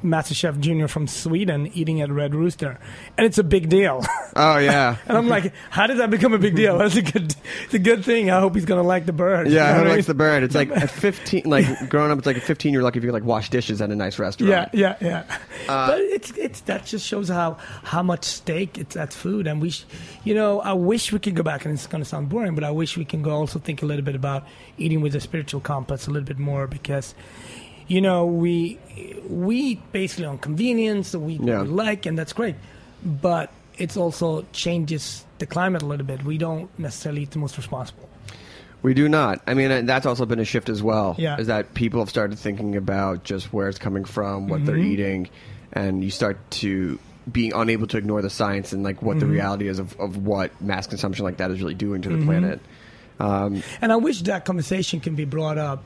[0.06, 2.80] MasterChef Junior from Sweden eating at Red Rooster.
[3.18, 4.04] And it's a big deal.
[4.38, 4.98] Oh yeah.
[5.08, 6.78] and I'm like, how did that become a big deal?
[6.80, 8.30] That's a good, it's a good thing.
[8.30, 9.48] I hope he's going to like the bird.
[9.48, 10.44] You know Yeah, who likes the bird?
[10.44, 13.14] It's like at 15, like growing up, it's like at 15, you're lucky if you
[13.14, 14.72] like wash dishes at a nice restaurant.
[14.74, 15.38] Yeah, yeah, yeah.
[15.70, 19.62] Uh, but it's it's that just shows how how much stake it's at food, and
[19.62, 19.86] we, sh-
[20.26, 22.66] you know, I wish we could go back, and it's going to sound boring, but
[22.66, 24.46] I wish we can go also think a little bit about
[24.78, 27.16] eating with a spiritual compass a little bit more because.
[27.88, 28.80] You know, we
[29.30, 31.62] we eat basically on convenience, so we, Yeah.
[31.64, 32.56] we like, and that's great.
[33.04, 36.24] But it's also changes the climate a little bit.
[36.24, 38.10] We don't necessarily eat the most responsible.
[38.82, 39.42] We do not.
[39.48, 41.16] I mean, that's also been a shift as well.
[41.18, 41.38] Yeah.
[41.40, 44.66] Is that people have started thinking about just where it's coming from, what Mm-hmm.
[44.66, 45.30] they're eating,
[45.74, 47.00] and you start to
[47.32, 49.34] being unable to ignore the science and like what the Mm-hmm.
[49.34, 52.60] reality is of, of what mass consumption like that is really doing to the planet.
[53.20, 55.84] Um, And I wish that conversation can be brought up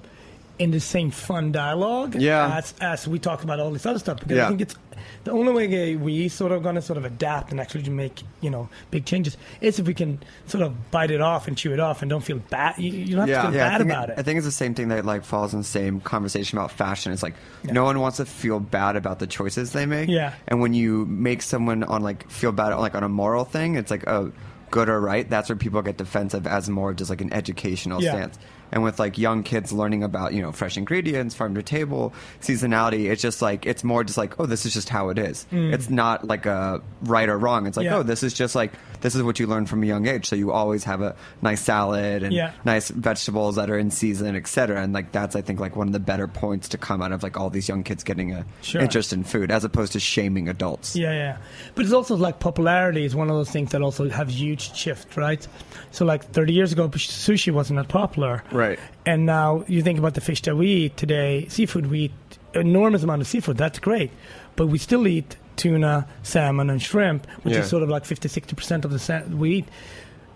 [0.59, 2.57] in the same fun dialogue Yeah.
[2.57, 4.19] as, as we talk about all this other stuff.
[4.19, 4.45] Because Yeah.
[4.45, 4.75] I think it's
[5.23, 8.67] the only way we sort of to sort of adapt and actually make, you know,
[8.91, 12.01] big changes is if we can sort of bite it off and chew it off
[12.01, 12.77] and don't feel bad.
[12.77, 13.41] You, you don't have Yeah.
[13.43, 14.19] to feel Yeah, bad about it, it.
[14.19, 17.13] I think it's the same thing that like falls in the same conversation about fashion.
[17.13, 20.09] It's like no one wants to feel bad about the choices they make.
[20.09, 20.33] Yeah.
[20.49, 23.89] And when you make someone on like feel bad like on a moral thing, it's
[23.91, 24.33] like oh
[24.71, 25.27] good or right.
[25.29, 28.37] That's where people get defensive as more of just like an educational stance.
[28.71, 33.09] And with like young kids learning about you know fresh ingredients, farm to table, seasonality,
[33.09, 35.45] it's just like it's more just like oh this is just how it is.
[35.51, 35.73] Mm.
[35.73, 37.67] It's not like a right or wrong.
[37.67, 37.97] It's like Yeah.
[37.97, 40.25] oh this is just like this is what you learn from a young age.
[40.27, 42.51] So you always have a nice salad and Yeah.
[42.65, 44.81] nice vegetables that are in season, etc.
[44.81, 47.23] And like that's I think like one of the better points to come out of
[47.23, 48.81] like all these young kids getting a Sure.
[48.81, 50.95] interest in food as opposed to shaming adults.
[50.95, 51.37] Yeah, yeah.
[51.75, 55.15] But it's also like popularity is one of those things that also have huge shift,
[55.17, 55.45] right?
[55.91, 58.43] So like 30 years ago, sushi wasn't that popular.
[58.51, 58.58] Right.
[59.05, 62.11] And now you think about the fish that we eat today, seafood, we eat
[62.53, 63.57] enormous amount of seafood.
[63.57, 64.11] That's great.
[64.55, 67.61] But we still eat tuna, salmon, and shrimp, which Yeah.
[67.61, 69.65] is sort of like 50, 60% of the sa- we eat.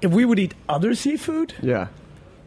[0.02, 1.88] If we would eat other seafood, yeah.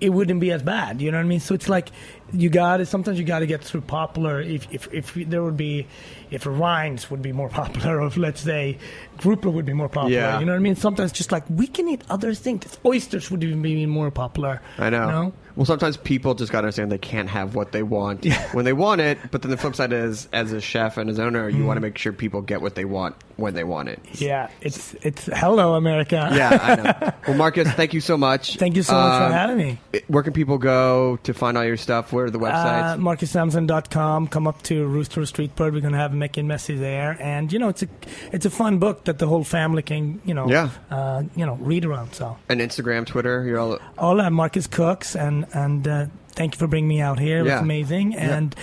[0.01, 1.01] it wouldn't be as bad.
[1.01, 1.41] You know what I mean?
[1.41, 1.91] So it's like
[2.33, 4.41] you got to sometimes you got to get through popular.
[4.41, 5.87] If if if there would be
[6.31, 8.79] if Rhines would be more popular, or if let's say
[9.19, 10.17] grouper would be more popular.
[10.21, 10.39] Yeah.
[10.41, 10.77] You know what I mean?
[10.77, 12.79] Sometimes just like we can eat other things.
[12.85, 14.61] Oysters would even be more popular.
[14.79, 15.07] I know.
[15.07, 15.33] You know?
[15.57, 18.75] Well, sometimes people just got to understand they can't have what they want when they
[18.75, 19.19] want it.
[19.31, 21.81] But then the flip side is, as a chef and as owner, you want to
[21.81, 23.99] make sure people get what they want when they want it.
[24.21, 26.29] Yeah, it's it's hello America.
[26.31, 27.12] Yeah, I know.
[27.29, 28.57] well, Marcus, thank you so much.
[28.57, 29.79] Thank you so much Um, for having me.
[30.09, 32.12] Where can people go to find all your stuff?
[32.16, 33.00] Where are the Uh, websites?
[33.00, 34.29] MarcusSamuelsson.com.
[34.29, 35.72] Come up to Rooster Streetbird.
[35.74, 37.88] We're gonna have Mickey and Messi there, and you know it's a
[38.33, 40.70] it's a fun book that the whole family can you know Yeah.
[40.90, 42.14] uh, you know read around.
[42.14, 43.44] So and Instagram, Twitter.
[43.44, 43.79] You're all.
[43.98, 47.38] all uh, Marcus Cooks, and and uh, thank you for bringing me out here.
[47.40, 47.61] It was Yeah.
[47.61, 48.55] amazing, and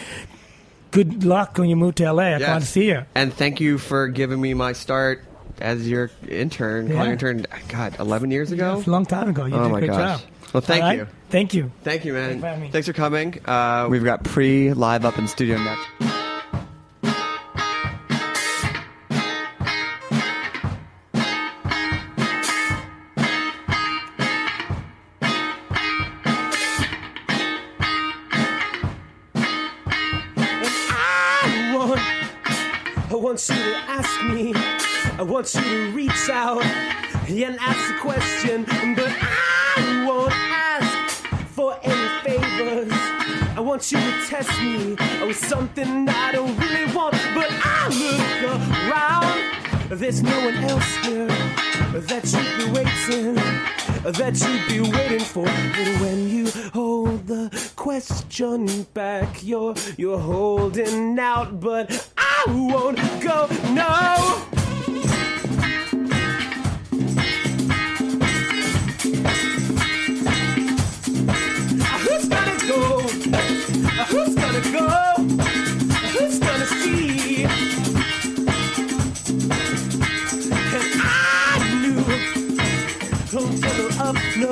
[0.91, 2.23] good luck when you move to LA.
[2.23, 2.45] I Yes.
[2.45, 3.01] can't to see you.
[3.15, 5.23] And thank you for giving me my start
[5.61, 6.87] as your intern.
[6.87, 6.95] Yeah.
[6.95, 7.45] Calling intern.
[7.69, 8.75] God, 11 years ago.
[8.77, 9.45] It's a long time ago.
[9.45, 10.21] You Oh did my a great gosh.
[10.21, 10.29] job.
[10.53, 10.97] Well, thank All right?
[10.99, 11.07] you.
[11.29, 11.71] Thank you.
[11.83, 12.39] Thank you, man.
[12.39, 12.71] Thanks for.
[12.71, 13.39] Thanks for coming.
[13.45, 15.87] Uh, We've got Pree live up in studio next.
[30.45, 31.99] I want,
[33.11, 34.53] I want you to ask me,
[35.17, 38.65] I want you to reach out and ask a question,
[43.91, 49.99] you to test me with something I don't really want, but I look around.
[49.99, 53.35] There's no one else here that you'd be waiting,
[54.03, 55.45] that you'd be waiting for.
[55.45, 59.43] But when you hold the question back.
[59.43, 63.47] You're you're holding out, but I won't go.
[63.73, 64.43] No.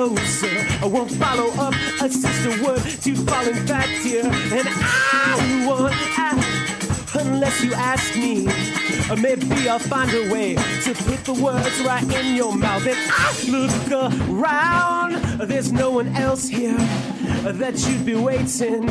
[0.04, 4.24] I won't follow up a sister word to falling back here.
[4.24, 8.48] And I want out unless you ask me.
[9.08, 12.84] Or maybe I'll find a way to put the words right in your mouth.
[12.84, 16.76] And I look around, there's no one else here
[17.52, 18.86] that you'd be waiting.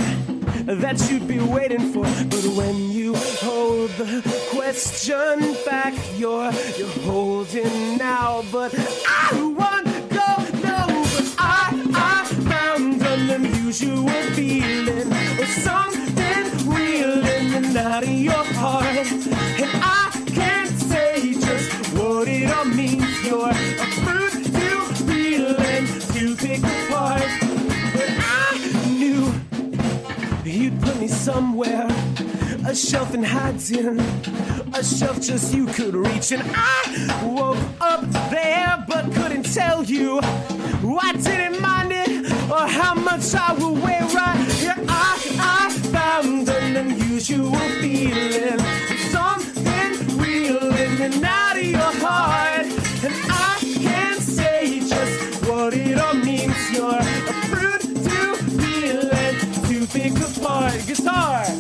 [0.66, 4.22] That you'd be waiting for, but when you hold the
[4.52, 8.44] question back, you're you're holding now.
[8.52, 8.76] But
[9.08, 9.81] I want
[13.72, 15.10] an were feeling,
[15.48, 22.52] something real in and out of your heart, and I can't say just what it
[22.52, 23.26] all means.
[23.26, 23.54] You're a
[24.04, 27.24] fruit to feel and to pick apart,
[27.94, 29.32] but I knew.
[30.44, 31.88] You'd put me somewhere,
[32.68, 33.72] a shelf and hides
[34.74, 36.34] a shelf just you could reach.
[36.34, 40.20] And I woke up there, but couldn't tell you.
[41.04, 41.91] I didn't it,
[42.52, 44.76] or how much I will weigh right here.
[44.90, 48.60] I, I found an unusual feeling,
[49.10, 52.66] something real in and out of your heart.
[53.06, 56.58] And I can't say just what it all means.
[56.74, 60.84] You're a fruit to feel and to pick apart.
[60.86, 61.51] Guitar.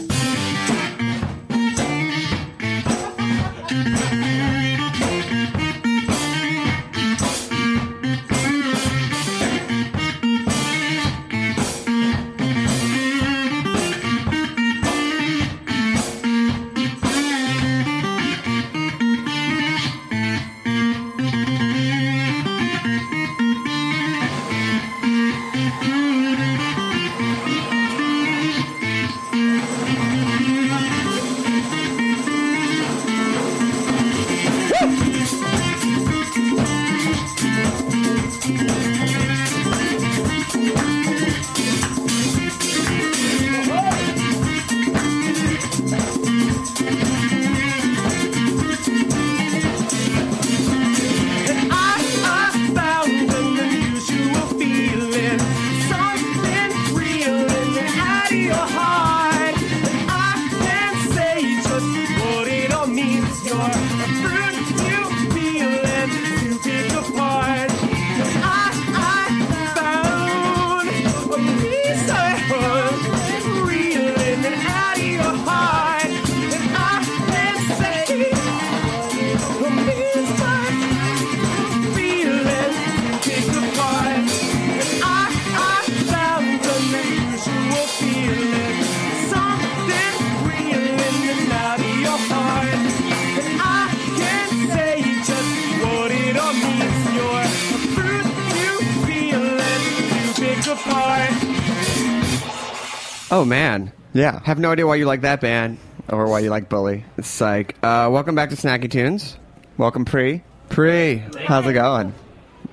[104.13, 104.39] Yeah.
[104.43, 105.78] have no idea why you like that band.
[106.10, 107.06] Or why you like Bully.
[107.17, 109.38] It's like, Uh, welcome back to Snacky Tunes.
[109.78, 110.41] Welcome, Pree.
[110.69, 112.13] Pree, How's it going?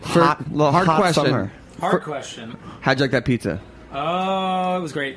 [0.01, 1.25] For, Hot- little hard hot question.
[1.27, 1.53] summer.
[1.81, 2.57] Hard question.
[2.81, 3.61] How'd you like that pizza?
[3.93, 5.15] Oh, it was great.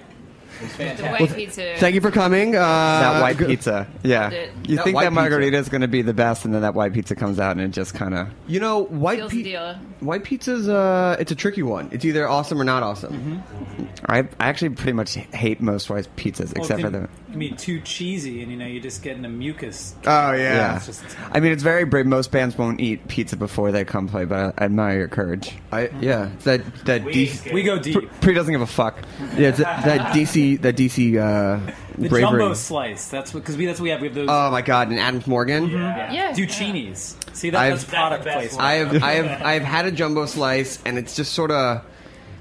[0.59, 1.19] It was fantastic.
[1.19, 1.73] white pizza.
[1.77, 2.55] Thank you for coming.
[2.55, 3.87] Uh, that white pizza.
[4.03, 4.29] Yeah.
[4.67, 5.11] You That think white that pizza.
[5.11, 7.61] margarita is going to be the best, and then that white pizza comes out, and
[7.61, 8.27] it just kind of.
[8.47, 9.75] You know, white Seals the pi- deal.
[10.01, 11.89] White pizza's uh, it's a tricky one.
[11.91, 13.13] It's either awesome or not awesome.
[13.13, 13.85] Mm-hmm.
[14.07, 17.07] I, I actually pretty much hate most white pizzas, Well, except for the.
[17.31, 19.95] I mean, too cheesy, and you know you're just getting a mucus.
[20.05, 20.77] Oh Yeah.
[20.77, 22.05] It's just- I mean, it's very brave.
[22.07, 25.55] Most bands won't eat pizza before they come play, but I admire your courage.
[25.71, 28.09] I yeah, it's that that DC, We go deep.
[28.21, 28.97] Pree doesn't give a fuck.
[29.37, 32.21] yeah, it's that, that DC that DC uh, The bravery.
[32.21, 33.07] jumbo slice.
[33.07, 34.01] That's what because we that's what we have.
[34.01, 35.69] We have those Oh my god, and Adams Morgan.
[35.69, 36.33] Yeah.
[36.33, 37.15] Duccinis.
[37.35, 38.61] See that, I've- that's product placement.
[38.61, 41.81] I have I have I have had a jumbo slice, and it's just sort of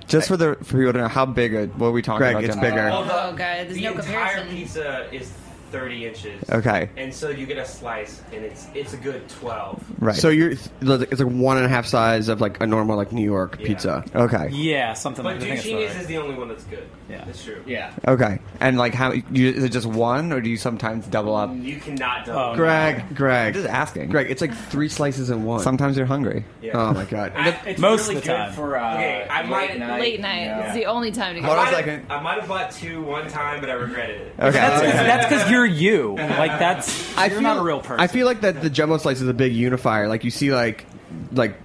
[0.08, 1.54] Just for the for people to know how big.
[1.54, 2.44] A, what are we talking Greg, about?
[2.44, 2.68] it's Jimmy?
[2.70, 2.90] bigger.
[2.92, 5.30] Oh god, there's the no entire pizza is
[5.70, 6.50] 30 inches.
[6.50, 6.90] Okay.
[6.96, 9.82] And so you get a slice, and it's it's a good 12.
[10.00, 10.14] Right.
[10.16, 13.24] So you're it's like one and a half size of like a normal like New
[13.24, 13.66] York Yeah.
[13.66, 14.04] pizza.
[14.14, 14.48] okay.
[14.52, 15.46] Yeah, something But like that.
[15.46, 16.88] I think Genius that's is the only one that's good.
[17.08, 17.24] Yeah.
[17.24, 17.62] That's true.
[17.66, 17.92] Yeah.
[18.06, 18.38] Okay.
[18.60, 21.50] And like how you, is it just one or do you sometimes double up?
[21.54, 22.40] You cannot double.
[22.40, 24.10] Oh, Greg, I'm Greg, just asking.
[24.10, 25.60] Greg, it's like three slices in one.
[25.60, 26.44] Sometimes you're hungry.
[26.62, 26.72] Yeah.
[26.78, 27.32] Oh my god.
[27.36, 28.52] I- it's Most really of the good time.
[28.52, 28.76] for.
[28.76, 29.78] Uh, okay, I might.
[30.00, 30.64] Late night.
[30.66, 31.60] It's the only time to Hold go.
[31.60, 32.06] on a I might second.
[32.12, 34.34] I might have bought two one time, but I regretted it.
[34.38, 34.50] Okay.
[34.52, 34.90] That's okay.
[34.92, 36.14] that's because you're you.
[36.16, 38.00] Like that's I you're feel, not a real person.
[38.00, 40.08] I feel like that the jumbo slice is a big unifier.
[40.08, 40.86] Like you see like
[41.32, 41.56] like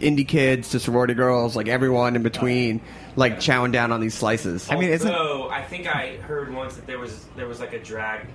[0.00, 2.80] indie kids to sorority girls, like everyone in between,
[3.16, 4.70] like chowing down on these slices.
[4.70, 7.72] I mean, isn't- So I think I heard once that there was there was like
[7.72, 8.26] a drag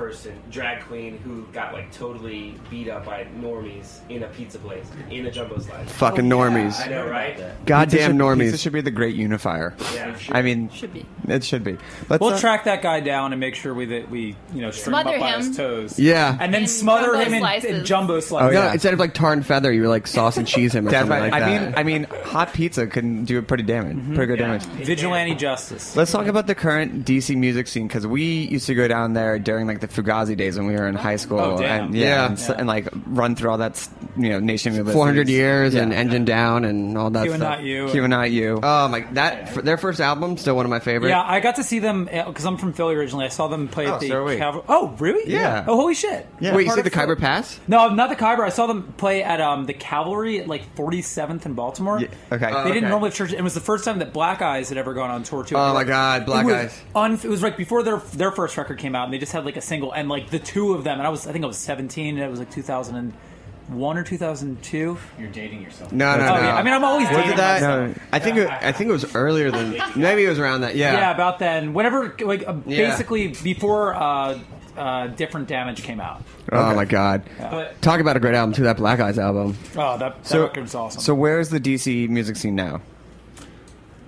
[0.00, 4.86] person, drag queen, who got like totally beat up by normies in a pizza place
[5.10, 5.92] in a jumbo slice.
[5.92, 6.80] Fucking normies.
[6.80, 7.36] I know, right?
[7.66, 8.40] Goddamn Pizza should- normies.
[8.44, 9.74] Pizza should be the great unifier.
[9.94, 10.16] Yeah.
[10.32, 11.04] I mean, Should be.
[11.28, 11.76] it should be.
[12.08, 14.70] Let's, We'll uh, track that guy down and make sure we that we you know
[14.70, 15.46] string Smother him up by him.
[15.46, 15.98] his toes.
[15.98, 16.36] Yeah.
[16.40, 17.88] and then In smother jumbo him in, in slices.
[17.88, 18.54] jumbo slices.
[18.54, 18.72] no, yeah.
[18.72, 21.06] instead of like tar and feather, you were like sauce and cheese him or That's
[21.08, 21.32] something right.
[21.32, 24.14] like I mean, I mean, hot pizza can do pretty damage, Mm-hmm.
[24.14, 24.64] pretty good damage.
[24.64, 25.94] Vigilante justice.
[25.94, 29.38] Let's talk about the current DC music scene because we used to go down there
[29.38, 31.86] during like the Fugazi days when we were in high school, Oh, damn.
[31.86, 32.26] and yeah, Yeah.
[32.26, 33.86] And, s- and, like run through all that,
[34.16, 35.82] you know, Nation of Four hundred years Yeah.
[35.82, 37.58] and engine down and all that You and stuff.
[37.58, 37.88] not you.
[37.88, 38.60] Q and Not U.
[38.62, 39.00] Oh my!
[39.12, 41.10] That for their first album, still one of my favorites.
[41.10, 43.24] Yeah, I got to see them because I'm from Philly originally.
[43.24, 44.36] I saw them play Oh, at the so are we.
[44.36, 45.30] Caval- Oh, really?
[45.30, 45.64] Yeah.
[45.66, 46.26] Oh, holy shit.
[46.40, 46.54] Yeah.
[46.54, 47.06] Wait, you Part see the Philly.
[47.06, 47.58] Khyber Pass?
[47.68, 48.42] No, not the Khyber.
[48.44, 52.00] I saw them play at um, the Cavalry at like 47th in Baltimore.
[52.00, 52.46] Yeah, okay.
[52.46, 52.88] They Oh, didn't okay.
[52.88, 53.32] normally have church.
[53.32, 55.56] It was the first time that Black Eyes had ever gone on tour too.
[55.56, 56.80] Oh my God, Black it Eyes.
[56.94, 59.44] Un- it was like before their their first record came out, and they just had
[59.44, 61.48] like a single, and like the two of them, and I was I think I
[61.48, 64.98] was 17, and it was like 2001 or 2002.
[65.18, 65.92] You're dating yourself.
[65.92, 66.40] No, no, Oh, no.
[66.40, 66.54] yeah.
[66.56, 67.60] I mean, I'm always Was dating that?
[67.62, 67.98] myself.
[68.12, 70.76] I think it, I think it was earlier than maybe it was around that.
[70.76, 70.92] Yeah.
[70.92, 71.72] Yeah, about then.
[71.74, 72.90] Whenever, like, uh, Yeah.
[72.90, 74.38] basically before uh,
[74.76, 76.22] uh, Different Damage came out.
[76.52, 77.22] Oh my god!
[77.38, 78.64] But Talk about a great album too.
[78.64, 79.56] That Black Eyes album.
[79.76, 81.00] Oh, that, that So, record's awesome.
[81.00, 82.80] so where's the DC music scene now?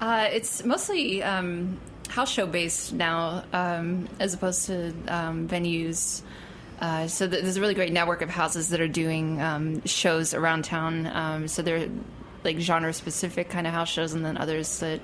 [0.00, 1.78] Uh, it's mostly um,
[2.12, 6.20] house show based now, um, as opposed to um, venues.
[6.78, 10.34] Uh, so th- there's a really great network of houses that are doing um, shows
[10.34, 11.06] around town.
[11.06, 11.88] Um, so they're
[12.44, 15.00] like genre specific kind of house shows, and then others that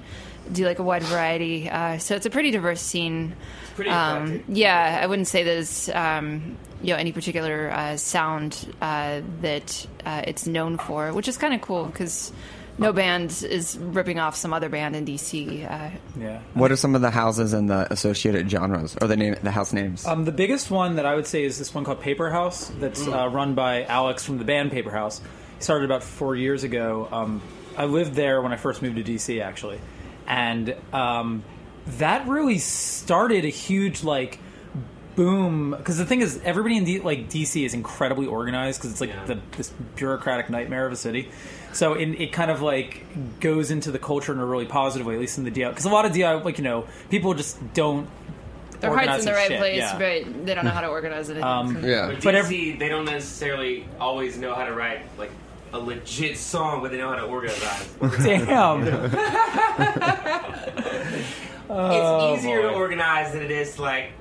[0.52, 1.70] do like a wide variety.
[1.70, 3.34] Uh, so it's a pretty diverse scene.
[3.74, 9.22] pretty Um, yeah, I wouldn't say there's um, you know any particular uh, sound uh,
[9.40, 12.32] that uh, it's known for, which is kind of cool because
[12.78, 15.64] no band is ripping off some other band in DC.
[15.70, 16.40] Uh, yeah.
[16.54, 19.72] What are some of the houses and the associated genres or the name, the house
[19.72, 20.06] names?
[20.06, 23.02] Um, the biggest one that I would say is this one called Paper House that's
[23.04, 23.24] Mm.
[23.26, 25.20] uh, run by Alex from the band Paper House.
[25.58, 27.08] He started about four years ago.
[27.10, 27.42] Um,
[27.76, 29.80] I lived there when I first moved to DC, actually,
[30.26, 31.42] and um,
[31.98, 34.38] that really started a huge like
[35.16, 35.70] boom.
[35.76, 39.26] Because the thing is, everybody in D- like DC is incredibly organized because it's like
[39.26, 41.28] the, this bureaucratic nightmare of a city.
[41.72, 43.04] So it, it kind of like
[43.40, 45.68] goes into the culture in a really positive way, at least in the DI.
[45.68, 48.08] Because a lot of DI, like you know, people just don't.
[48.80, 49.98] their organize heart's in the right shit, place, yeah.
[49.98, 51.42] but they don't know how to organize it.
[51.42, 52.08] Um, Yeah.
[52.08, 55.30] But But DC, they don't necessarily always know how to write like
[55.72, 57.88] a legit song, but they know how to organize.
[58.24, 58.82] Damn.
[61.70, 64.12] it's easier to organize than it is to like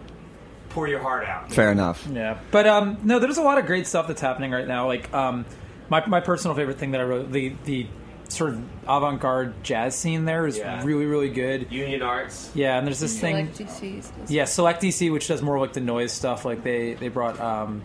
[0.70, 1.52] pour your heart out.
[1.52, 2.06] Fair enough.
[2.12, 4.88] Yeah, but um, no, there's a lot of great stuff that's happening right now.
[4.88, 5.46] Like um,
[5.90, 7.88] my my personal favorite thing that I wrote the the
[8.30, 10.84] sort of avant-garde jazz scene there is Yeah.
[10.84, 11.72] really really good.
[11.72, 12.52] Union Arts.
[12.54, 13.48] Yeah, and there's this thing.
[13.50, 14.12] DCs.
[14.28, 16.44] Yeah, Select DC, which does more like the noise stuff.
[16.46, 17.82] Like they they brought um,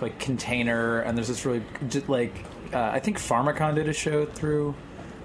[0.00, 1.62] like Container, and there's this really
[2.08, 2.34] like
[2.72, 4.74] uh, I think Pharmakon did a show through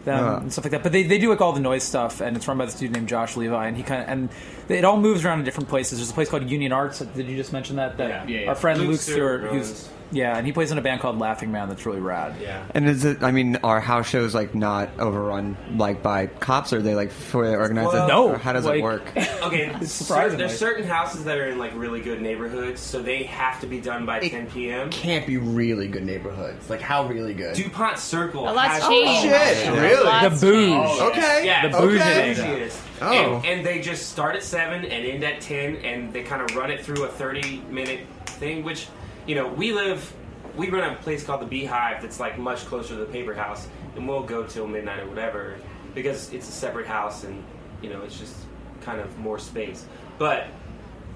[0.06, 0.38] them Uh.
[0.38, 0.84] and stuff like that.
[0.84, 2.92] But they, they do like all the noise stuff, and it's run by this dude
[2.92, 4.30] named Josh Levi, and he kind of and
[4.70, 5.98] it all moves around in different places.
[5.98, 7.00] There's a place called Union Arts.
[7.00, 7.98] Did you just mention that?
[7.98, 8.26] That Yeah.
[8.28, 8.50] Yeah, yeah.
[8.50, 9.90] our friend Luke Luke, Stewart Stewart, who's runs.
[10.12, 11.70] Yeah, and he plays in a band called Laughing Man.
[11.70, 12.36] That's really rad.
[12.42, 12.64] Yeah.
[12.76, 13.24] And is it?
[13.24, 16.74] I mean, are house shows like not overrun like by cops?
[16.74, 17.94] Or are they like fully organized?
[17.94, 19.04] Well, No, Or how does like- it work?
[19.42, 20.46] Okay, Surprisingly.
[20.46, 23.82] there's certain houses that are in like really good neighborhoods, so they have to be
[23.82, 24.90] done by 10 p.m.
[24.92, 26.70] Can't be really good neighborhoods.
[26.70, 27.56] Like how really good?
[27.56, 28.44] DuPont Circle.
[28.48, 29.34] A lot's has- changed.
[29.34, 30.30] Oh, shit, really?
[30.30, 31.02] The booze.
[31.02, 31.46] Okay.
[31.46, 32.62] Yeah, The bougie okay.
[32.62, 32.80] is.
[33.02, 33.12] Oh.
[33.12, 33.42] And, oh.
[33.46, 36.70] and they just start at 7 and end at 10, and they kind of run
[36.70, 38.88] it through a 30 minute thing, which,
[39.28, 40.14] you know, we live,
[40.56, 43.68] we run a place called the Beehive that's like much closer to the paper house,
[43.96, 45.56] and we'll go till midnight or whatever
[45.94, 47.44] because it's a separate house and,
[47.82, 48.36] you know, it's just
[48.82, 49.86] kind of more space.
[50.18, 50.48] But,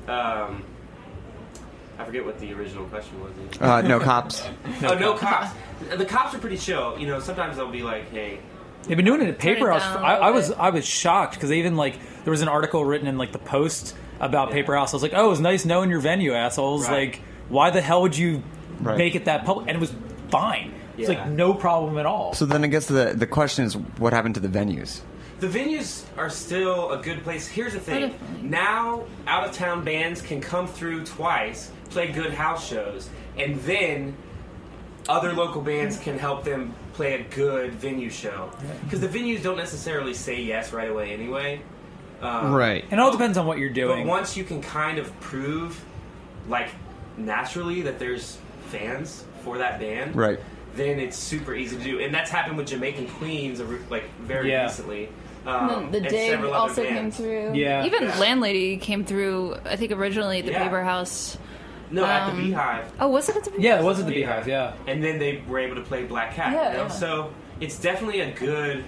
[0.08, 0.64] um,
[1.97, 3.32] I forget what the original question was.
[3.62, 4.45] Uh, no cops.
[4.84, 5.56] oh, no cops.
[5.95, 6.99] The cops are pretty chill.
[6.99, 8.39] You know, sometimes they'll be like, hey,
[8.88, 9.82] They've been doing it at Paper House.
[9.82, 10.51] down For, a I, I was.
[10.51, 13.39] I was shocked because they even like there was an article written in like the
[13.39, 14.93] Post about Paper House.
[14.93, 16.88] I was like, oh, it was nice knowing your venue, assholes.
[16.88, 17.12] Right.
[17.14, 18.43] Like, why the hell would you
[18.82, 18.98] Right.
[18.98, 19.68] make it that public?
[19.68, 19.93] And it was
[20.30, 20.74] fine.
[20.98, 21.20] It's Yeah.
[21.20, 22.34] like no problem at all.
[22.34, 25.02] So then I guess the the question is, what happened to the venues?
[25.39, 27.48] The venues are still a good place.
[27.48, 32.66] Here's the thing: now out of town bands can come through twice, play good house
[32.68, 34.16] shows, and then
[35.10, 38.50] other local bands can help them play a good venue show.
[38.86, 41.62] Because the venues don't necessarily say yes right away anyway.
[42.22, 42.84] Um, Right.
[42.89, 44.06] and it all depends on what you're doing.
[44.06, 45.84] But once you can kind of prove,
[46.50, 46.70] like
[47.18, 48.38] naturally, that there's
[48.70, 50.39] fans for that band, Right.
[50.76, 51.99] then it's super easy to do.
[51.99, 54.63] And that's happened with Jamaican Queens, like very Yeah.
[54.63, 55.09] recently.
[55.45, 57.53] Um, the and dig several other also came through.
[57.53, 57.86] Yeah.
[57.86, 58.18] Even Yeah.
[58.18, 59.57] Landlady came through.
[59.66, 60.63] I think originally at the Yeah.
[60.63, 61.38] Paper House.
[61.91, 62.91] No, at the Um, Beehive.
[62.99, 64.47] Oh, was it at the Paper yeah, it was at the Beehive.
[64.47, 64.72] Yeah.
[64.88, 66.51] and then they were able to play Black Cat.
[66.53, 66.84] Yeah, you know?
[66.86, 66.88] yeah.
[66.89, 67.30] So
[67.61, 68.84] it's definitely a good.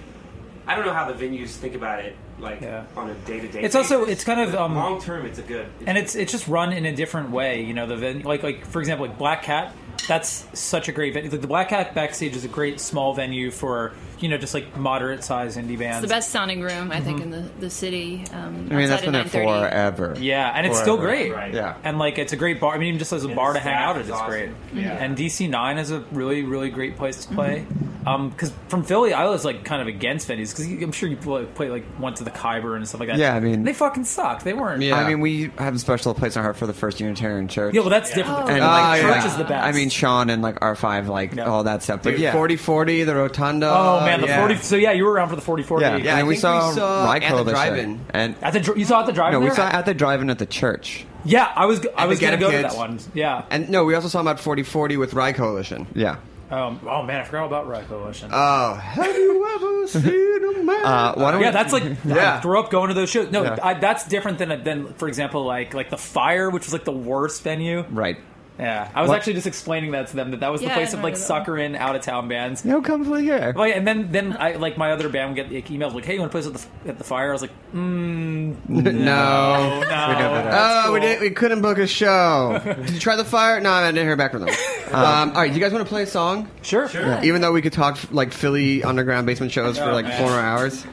[0.66, 2.84] I don't know how the venues think about it, like Yeah.
[2.96, 3.60] on a day to day.
[3.62, 5.26] It's also- it's kind of, um, long term.
[5.26, 5.66] It's a good.
[5.86, 7.62] and it's it's just run in a different way.
[7.62, 9.72] You know, the ven- like like for example, like Black Cat.
[10.06, 11.28] That's such a great venue.
[11.28, 14.76] Like, the Black Cat backstage is a great small venue for you know just like
[14.76, 16.04] moderate size indie bands.
[16.04, 18.24] It's the best sounding room I think in the the city.
[18.32, 20.14] Um, I mean, that's been there forever.
[20.18, 21.32] Yeah, and it's still great.
[21.34, 21.52] Right.
[21.52, 21.74] Yeah.
[21.82, 22.74] And like it's a great bar.
[22.74, 24.28] I mean, even just as a And bar to hang out at, it's awesome.
[24.30, 24.50] great.
[24.72, 24.92] Yeah.
[24.92, 27.66] And DC Nine is a really, really great place to play.
[28.04, 31.44] Because from Philly, I was like kind of against venues because I'm sure you play,
[31.44, 33.18] play like went to the Khyber and stuff like that.
[33.18, 34.42] Yeah, I mean- they fucking suck.
[34.42, 34.82] They weren't.
[34.82, 34.96] Yeah.
[34.96, 37.74] I mean, we have a special place in our heart for the First Unitarian Church.
[37.74, 38.44] Yeah, well, that's different.
[38.44, 39.26] Oh, and like Oh, church yeah.
[39.26, 39.64] is the best.
[39.66, 41.44] I mean, Sean and like R five, like Yeah.
[41.44, 42.00] all that stuff.
[42.02, 43.68] But Dude, yeah, 4040, the Rotunda.
[43.70, 44.38] Oh man, the yeah.
[44.40, 44.56] forty.
[44.56, 45.84] So yeah, you were around for the forty forty.
[45.84, 47.52] yeah, Yeah, I and we think saw, we saw Ride at the Coalition.
[47.54, 48.00] drive-in.
[48.10, 49.32] and At the you saw at the drive.
[49.32, 51.04] no, we saw at the drive-in at the church.
[51.24, 51.84] Yeah, I was.
[51.96, 53.00] I was gonna Up go to that one.
[53.12, 53.42] Yeah.
[53.50, 55.86] And no, we also saw him at 4040 with Rye Coalition.
[55.94, 56.16] Yeah.
[56.50, 58.30] Um, oh man, I forgot about Rye Coalition.
[58.32, 60.84] Oh, have you ever seen a man?
[60.84, 61.52] Uh, why don't yeah, we?
[61.52, 62.38] that's like Yeah.
[62.38, 63.30] I grew up going to those shows.
[63.30, 63.58] No, Yeah.
[63.62, 66.92] I, that's different than than for example like like the Fire, which was like the
[66.92, 67.84] worst venue.
[67.90, 68.16] right.
[68.58, 69.18] Yeah, I was What?
[69.18, 71.14] actually just explaining that to them that that was the Yeah, place I of like
[71.14, 72.64] remember sucker in out of town bands.
[72.64, 73.52] No, come play here.
[73.54, 76.14] Like, and then then I like my other band would get like, emails like, "Hey,
[76.14, 78.80] you want to play us at the at the Fire?" I was like, "Mm, no.
[78.80, 81.08] no, no." Oh, that's we cool.
[81.08, 81.20] did.
[81.20, 82.60] We couldn't book a show.
[82.64, 83.60] did you try the fire?
[83.60, 84.48] No, I didn't hear back from them.
[84.92, 86.50] um, all right, do you guys want to play a song?
[86.62, 87.20] Sure, sure.
[87.22, 90.18] Even though we could talk like Philly underground basement shows for like man.
[90.20, 90.84] four more hours.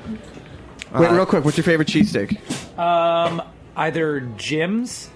[0.93, 1.43] Wait, real quick.
[1.43, 2.37] What's your favorite cheesesteak?
[2.77, 3.41] Um,
[3.75, 5.09] either Jim's.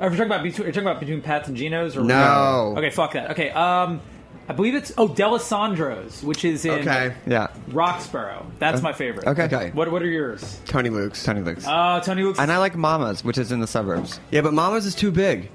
[0.00, 0.64] Are we talking about between?
[0.64, 2.74] Are you talking about between Pat's and Geno's or No.
[2.76, 3.30] Okay, fuck that.
[3.30, 4.00] Okay, um,
[4.48, 7.48] I believe it's oh Dalessandro's, which is in Okay, Yeah.
[7.70, 8.44] Roxborough.
[8.58, 9.26] That's my favorite.
[9.26, 9.44] Okay.
[9.44, 9.70] Okay.
[9.72, 10.60] What What are yours?
[10.66, 11.24] Tony Luke's.
[11.24, 11.66] Tony Luke's.
[11.66, 12.38] Uh, Tony Luke's.
[12.38, 14.20] and I like Mama's, which is in the suburbs.
[14.30, 15.50] Yeah, but Mama's is too big.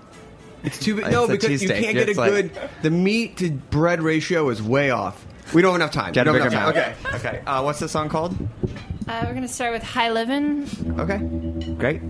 [0.64, 1.06] It's too big.
[1.12, 1.82] No, It's a because you cheesesteak.
[1.82, 2.52] can't get a It's like- good.
[2.82, 5.26] The meat to bread ratio is way off.
[5.54, 6.14] We don't have enough time.
[6.14, 6.86] Get a we don't bigger have mouth.
[6.86, 7.16] enough time.
[7.16, 7.28] Okay.
[7.30, 7.42] Okay.
[7.46, 8.36] Uh, what's the song called?
[9.08, 10.68] Uh, we're gonna start with High Livin'.
[11.00, 11.18] Okay.
[11.76, 12.02] Great.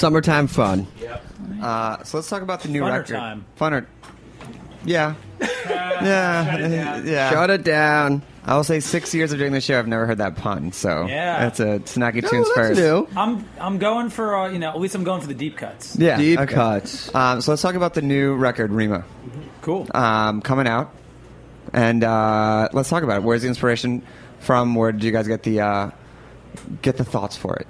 [0.00, 0.86] Summertime fun.
[1.62, 3.16] Uh, so let's talk about the new Funner record.
[3.16, 3.44] time.
[3.60, 3.86] Funner.
[4.84, 5.14] Yeah.
[5.68, 7.00] yeah.
[7.04, 7.30] Yeah.
[7.30, 8.22] Shut it down.
[8.46, 10.72] I will say six years of doing the show, I've never heard that pun.
[10.72, 11.40] So Yeah.
[11.40, 12.80] that's a Snacky No, Tunes that's first.
[12.80, 13.06] new.
[13.14, 15.96] I'm I'm going for uh, you know at least I'm going for the deep cuts.
[15.96, 16.16] Yeah.
[16.16, 16.54] Deep okay.
[16.54, 17.14] cuts.
[17.14, 19.04] Um, so let's talk about the new record, Rima,
[19.60, 19.86] Cool.
[19.92, 20.94] um, coming out,
[21.74, 23.22] and uh, let's talk about it.
[23.22, 24.02] Where's the inspiration
[24.38, 24.74] from?
[24.74, 25.90] Where did you guys get the uh,
[26.80, 27.66] get the thoughts for it?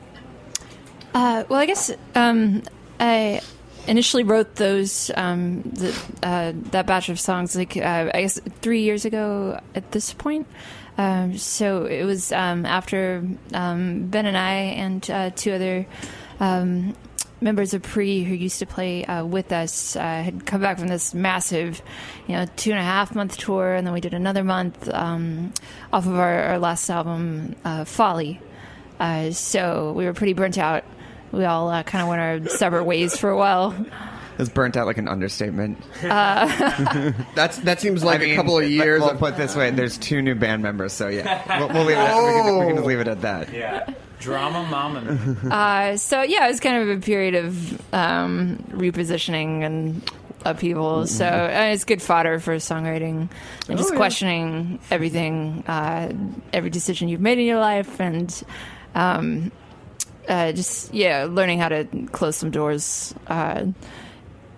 [1.15, 2.63] Uh, well, I guess um,
[3.01, 3.41] I
[3.87, 8.83] initially wrote those um, the, uh, that batch of songs like uh, I guess three
[8.83, 10.47] years ago at this point.
[10.99, 15.87] Um, so it was um, after um, Ben and I and uh, two other
[16.39, 16.95] um,
[17.41, 20.89] members of Pree who used to play uh, with us uh, had come back from
[20.89, 21.81] this massive,
[22.29, 25.53] you know, two and a half month tour, and then we did another month um,
[25.93, 28.41] off of our, our last album, uh, Folly.
[29.33, 30.85] So we were pretty burnt out.
[31.33, 33.75] We all uh, kind of went our separate ways for a while.
[34.39, 35.79] It's burnt out like an understatement.
[36.03, 39.01] That's that seems like I mean, a couple of years.
[39.01, 41.85] We'll of, put it this way: there's two new band members, so yeah, we'll, we'll
[41.85, 42.01] leave it.
[42.01, 43.53] At, we, can, we can just leave it at that.
[43.53, 43.93] yeah.
[44.19, 45.37] Drama mama.
[45.51, 50.11] Uh, so yeah, it was kind of a period of um, repositioning and
[50.45, 51.07] upheaval.
[51.07, 53.31] So uh, it's good fodder for songwriting
[53.69, 56.13] and just questioning everything, uh,
[56.53, 58.43] every decision you've made in your life, and
[58.95, 59.53] um,
[60.31, 63.13] uh, just yeah, learning how to close some doors.
[63.27, 63.67] Uh,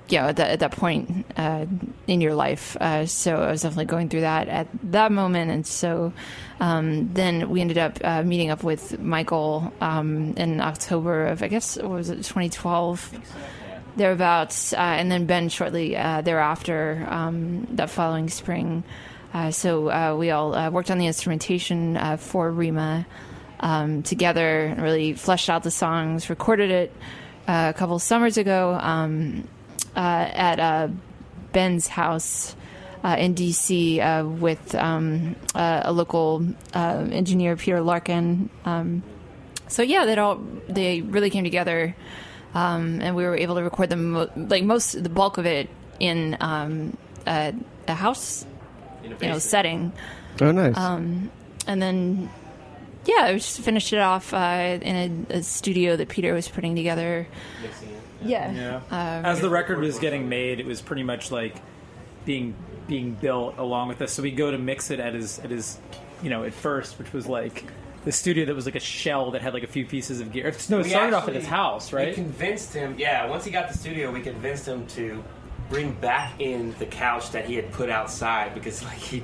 [0.08, 1.64] yeah, at that, at that point uh,
[2.06, 2.76] in your life.
[2.78, 5.50] Uh, so I was definitely going through that at that moment.
[5.50, 6.12] And so
[6.60, 11.48] um, then we ended up uh, meeting up with Michael um, in October of, I
[11.48, 13.18] guess, what was it, 2012?
[13.96, 14.74] Thereabouts.
[14.74, 18.84] Uh, and then Ben shortly thereafter, um, that following spring.
[19.50, 23.06] So we all worked on the instrumentation for Rima
[23.62, 26.92] um, together and really fleshed out the songs, recorded it
[27.48, 29.46] uh, a couple summers ago um,
[29.96, 30.88] uh, at uh,
[31.52, 32.54] Ben's house
[33.04, 38.50] uh, in DC uh, with um, uh, a local uh, engineer, Peter Larkin.
[38.64, 39.02] Um,
[39.68, 41.96] so yeah, that all they really came together,
[42.54, 45.70] um, and we were able to record them mo- like most the bulk of it
[45.98, 46.96] in um,
[47.26, 47.54] a,
[47.88, 48.44] a house,
[49.02, 49.92] you know, setting
[50.40, 50.76] oh, nice.
[50.76, 51.30] and
[51.80, 52.30] then
[53.04, 56.76] yeah, I just finished it off uh, in a, a studio that Peter was putting
[56.76, 57.26] together.
[58.24, 58.76] Yeah, Yeah.
[58.90, 61.56] Um, As the record was getting made, it was pretty much like
[62.24, 62.54] being
[62.86, 64.12] being built along with us.
[64.12, 65.78] So we go to mix it at his at his,
[66.22, 67.64] you know, at first, which was like
[68.04, 70.52] the studio that was like a shell that had like a few pieces of gear.
[70.68, 72.08] No, it We started off at his house, right?
[72.08, 72.96] We convinced him.
[72.98, 75.22] Yeah, once he got the studio, we convinced him to
[75.68, 79.22] bring back in the couch that he had put outside because like he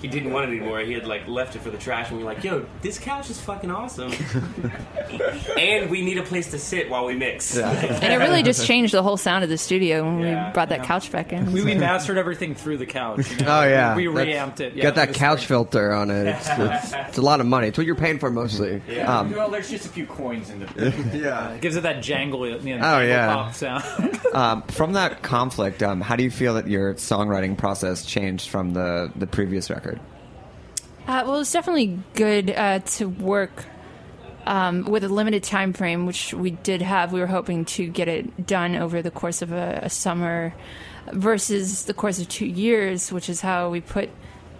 [0.00, 0.80] he didn't want it anymore.
[0.80, 3.30] He had like left it for the trash, and we were like, "Yo, this couch
[3.30, 4.12] is fucking awesome."
[5.58, 7.56] and we need a place to sit while we mix.
[7.56, 10.68] and it really just changed the whole sound of the studio when Yeah, we brought
[10.70, 10.86] that yeah.
[10.86, 11.52] couch back in.
[11.52, 13.30] we, we mastered everything through the couch.
[13.30, 13.60] you know?
[13.60, 14.74] oh yeah, we, we reamped it.
[14.74, 15.48] Yeah, Got that couch great.
[15.48, 16.26] filter on it.
[16.28, 17.68] It's, it's, it's a lot of money.
[17.68, 18.82] It's what you're paying for mostly.
[18.88, 19.18] Yeah.
[19.20, 20.70] Um, well, there's just a few coins in the.
[21.20, 21.50] Yeah.
[21.52, 23.34] It gives it that jangle, you know, Oh, yeah.
[23.34, 24.20] pop sound.
[24.34, 28.72] Um, from that conflict, um, how do you feel that your songwriting process changed from
[28.72, 29.89] the the previous record?
[31.06, 33.64] Uh, well, it's definitely good uh, to work
[34.46, 37.12] um, with a limited time frame, which we did have.
[37.12, 40.54] We were hoping to get it done over the course of a, a summer,
[41.12, 44.10] versus the course of two years, which is how we put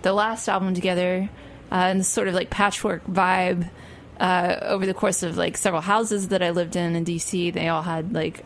[0.03, 1.28] the last album together,
[1.70, 3.70] uh, and this sort of like patchwork vibe.
[4.18, 7.68] Uh, over the course of like several houses that I lived in in DC, they
[7.68, 8.45] all had like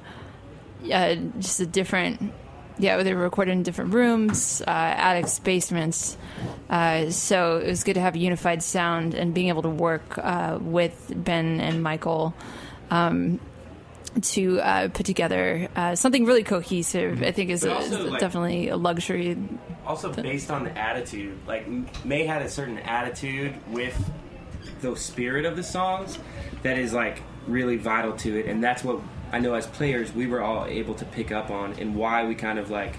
[0.92, 2.32] uh, just a different
[2.78, 6.16] yeah they were recorded in different rooms uh, attics basements
[6.70, 10.18] uh, so it was good to have a unified sound and being able to work
[10.18, 12.34] uh, with ben and michael
[12.90, 13.38] um,
[14.22, 18.20] to uh, put together uh, something really cohesive i think is, a, also, is like-
[18.20, 19.36] definitely a luxury
[19.86, 21.36] Also based on the attitude.
[21.46, 21.68] Like
[22.04, 23.94] May had a certain attitude with
[24.80, 26.18] the spirit of the songs
[26.62, 29.00] that is like really vital to it, and that's what
[29.34, 32.36] I know as players we were all able to pick up on, and why we
[32.36, 32.96] kind of like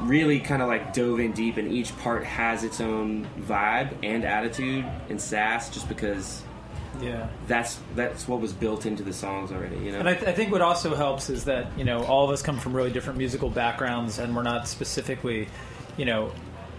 [0.00, 4.24] really kind of like dove in deep, and each part has its own vibe and
[4.24, 6.42] attitude and sass, just because
[7.00, 7.28] yeah.
[7.46, 9.76] that's that's what was built into the songs already.
[9.78, 10.00] You know.
[10.00, 12.42] And I, th- I think what also helps is that you know all of us
[12.42, 15.46] come from really different musical backgrounds, and we're not specifically,
[15.96, 16.32] you know,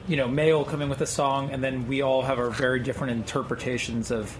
[0.10, 3.14] you know, male coming with a song, and then we all have our very different
[3.14, 4.38] interpretations of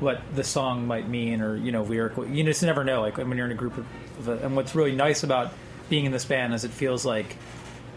[0.00, 2.26] what the song might mean, or you know, lyrical.
[2.26, 3.00] You just never know.
[3.00, 5.52] Like when you're in a group of, and what's really nice about
[5.88, 7.36] being in this band is it feels like,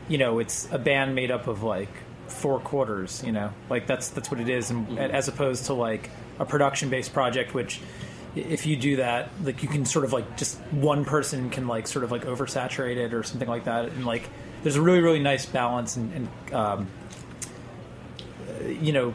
[0.08, 1.90] you know, it's a band made up of like
[2.28, 3.24] four quarters.
[3.26, 6.90] You know, like that's that's what it is, and as opposed to like a production
[6.90, 7.82] based project, which
[8.36, 11.88] if you do that, like you can sort of like just one person can like
[11.88, 14.30] sort of like oversaturate it or something like that, and like
[14.64, 16.88] there's a really really nice balance and, and um,
[18.68, 19.14] you know.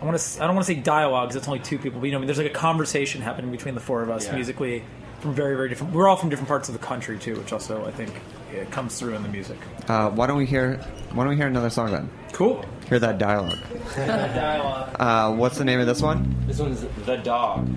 [0.00, 0.42] I want to.
[0.42, 2.20] I don't want to say dialogue because it's only two people, but you know, I
[2.20, 4.34] mean, there's like a conversation happening between the four of us Yeah.
[4.34, 4.82] musically
[5.20, 5.92] from very, very different.
[5.92, 8.12] We're all from different parts of the country too, which also I think
[8.54, 9.58] yeah, comes through in the music.
[9.88, 10.76] Uh, why don't we hear?
[11.12, 12.08] Why don't we hear another song then?
[12.32, 12.64] Cool.
[12.88, 13.58] Hear that dialogue.
[13.96, 14.96] Dialogue.
[14.98, 16.34] Uh, what's the name of this one?
[16.46, 17.68] This one's The Dog,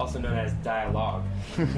[0.00, 1.22] also known as Dialogue.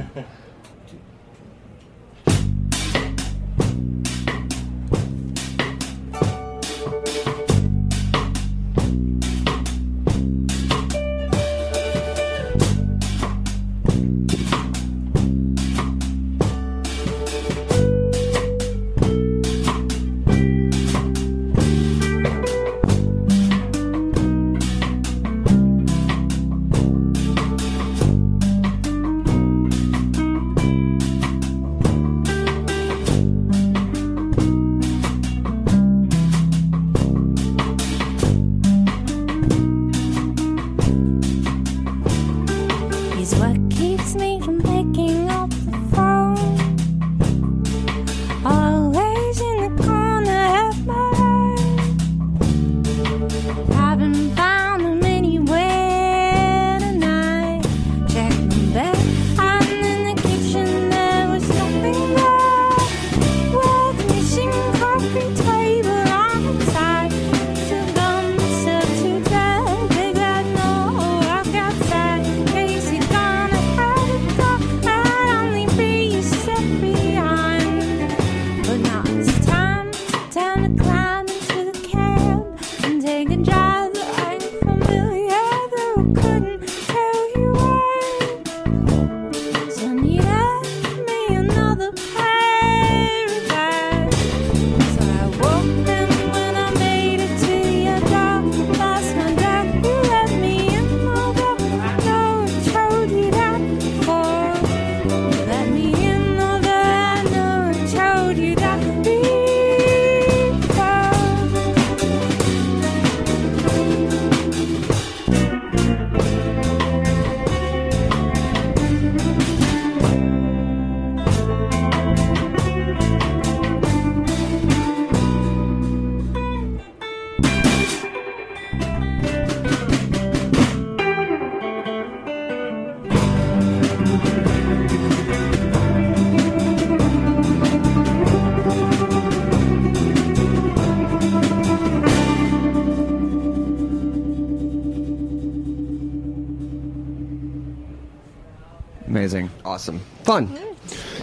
[149.82, 149.98] Awesome.
[150.22, 150.56] Fun.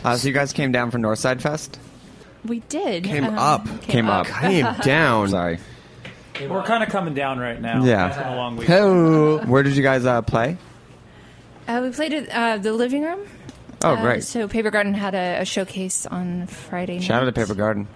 [0.03, 1.79] Uh, so you guys came down for Northside Fest?
[2.43, 3.05] We did.
[3.05, 3.81] Came um, up.
[3.83, 4.27] Came up.
[4.27, 5.29] Came down.
[5.29, 5.59] Sorry.
[6.41, 7.85] We're kind of coming down right now.
[7.85, 8.07] Yeah.
[8.09, 8.67] It's been a long week.
[8.67, 9.37] Hello.
[9.45, 10.57] Where did you guys uh, play?
[11.69, 13.25] Uh, we played at uh, the living room.
[13.81, 14.25] Oh, Uh, great.
[14.25, 16.95] So Paper Garden had a, a showcase on Friday.
[16.95, 17.03] night.
[17.03, 17.35] Shout out to night.
[17.35, 17.87] Paper Garden.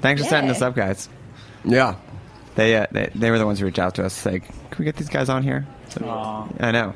[0.00, 0.52] Thanks for setting Yeah.
[0.52, 1.08] this up, guys.
[1.64, 1.96] Yeah.
[2.54, 4.24] They, uh, they they were the ones who reached out to us.
[4.24, 5.66] Like, can we get these guys on here?
[5.88, 6.94] So- I know.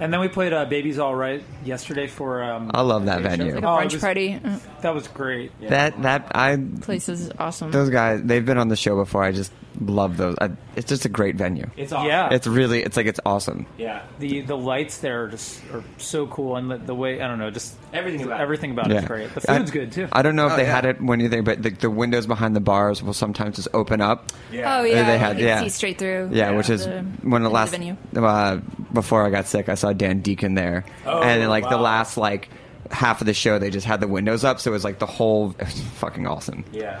[0.00, 2.42] And then we played uh, "Baby's All Right" yesterday for.
[2.42, 3.54] Um, I love that venue.
[3.54, 4.40] Like a Oh, it brunch was- party.
[4.44, 5.52] Uh, That was great.
[5.60, 7.70] That that I place is awesome.
[7.70, 9.22] those guys they've been on the show before.
[9.22, 9.52] I just
[9.90, 10.36] love those.
[10.40, 11.68] I, it's just a great venue.
[11.76, 12.08] It's awesome.
[12.08, 13.66] Yeah, It's really it's like it's awesome.
[13.78, 14.02] Yeah.
[14.18, 17.38] the the lights there are just are so cool, and the, the way I don't
[17.38, 19.34] know, just Everything about everything about it is great.
[19.34, 20.08] The food's I, good too.
[20.12, 20.74] I don't know if Oh, they yeah.
[20.74, 23.68] had it when you think, but the, the windows behind the bars will sometimes just
[23.74, 24.32] open up.
[24.52, 25.60] oh yeah, they had- you can yeah.
[25.62, 26.30] see straight through.
[26.32, 27.96] Yeah, which is the- when the into last venue.
[28.16, 28.56] uh,
[28.92, 32.16] before I got sick, I saw Dan Deacon there, Oh, and then, like the last
[32.16, 32.48] like
[32.90, 35.06] half of the show, they just had the windows up, so it was like the
[35.06, 36.64] whole it was fucking awesome.
[36.72, 37.00] Yeah.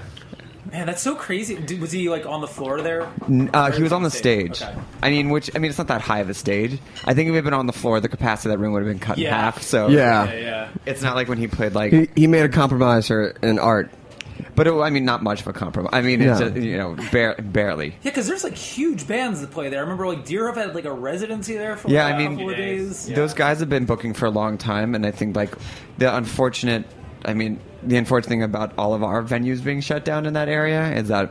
[0.72, 1.56] Man, that's so crazy.
[1.56, 3.06] Did, was he like on the floor there?
[3.52, 4.56] Uh, he was on the stage?
[4.56, 4.68] stage.
[4.70, 4.80] Okay.
[5.02, 6.78] I mean, which I mean, it's not that high of a stage.
[7.04, 8.82] I think if he had been on the floor, the capacity of that room would
[8.82, 9.62] have been cut in half.
[9.62, 10.24] So Yeah.
[10.32, 10.68] Yeah, yeah.
[10.86, 11.92] it's not like when he played like.
[11.92, 13.90] He, he made a compromise for in art.
[14.54, 15.90] But it, I mean, not much of a compromise.
[15.92, 16.48] I mean, it's Yeah.
[16.48, 17.88] just, you know, bare, barely.
[18.02, 19.78] Yeah, because there's like huge bands that play there.
[19.78, 22.38] I remember like Deerhoof had like a residency there for Yeah, like, I a mean,
[22.38, 23.06] couple of days.
[23.08, 25.54] Those guys have been booking for a long time, and I think like
[25.98, 26.84] the unfortunate,
[27.24, 30.48] I mean, the unfortunate thing about all of our venues being shut down in that
[30.48, 31.30] area is that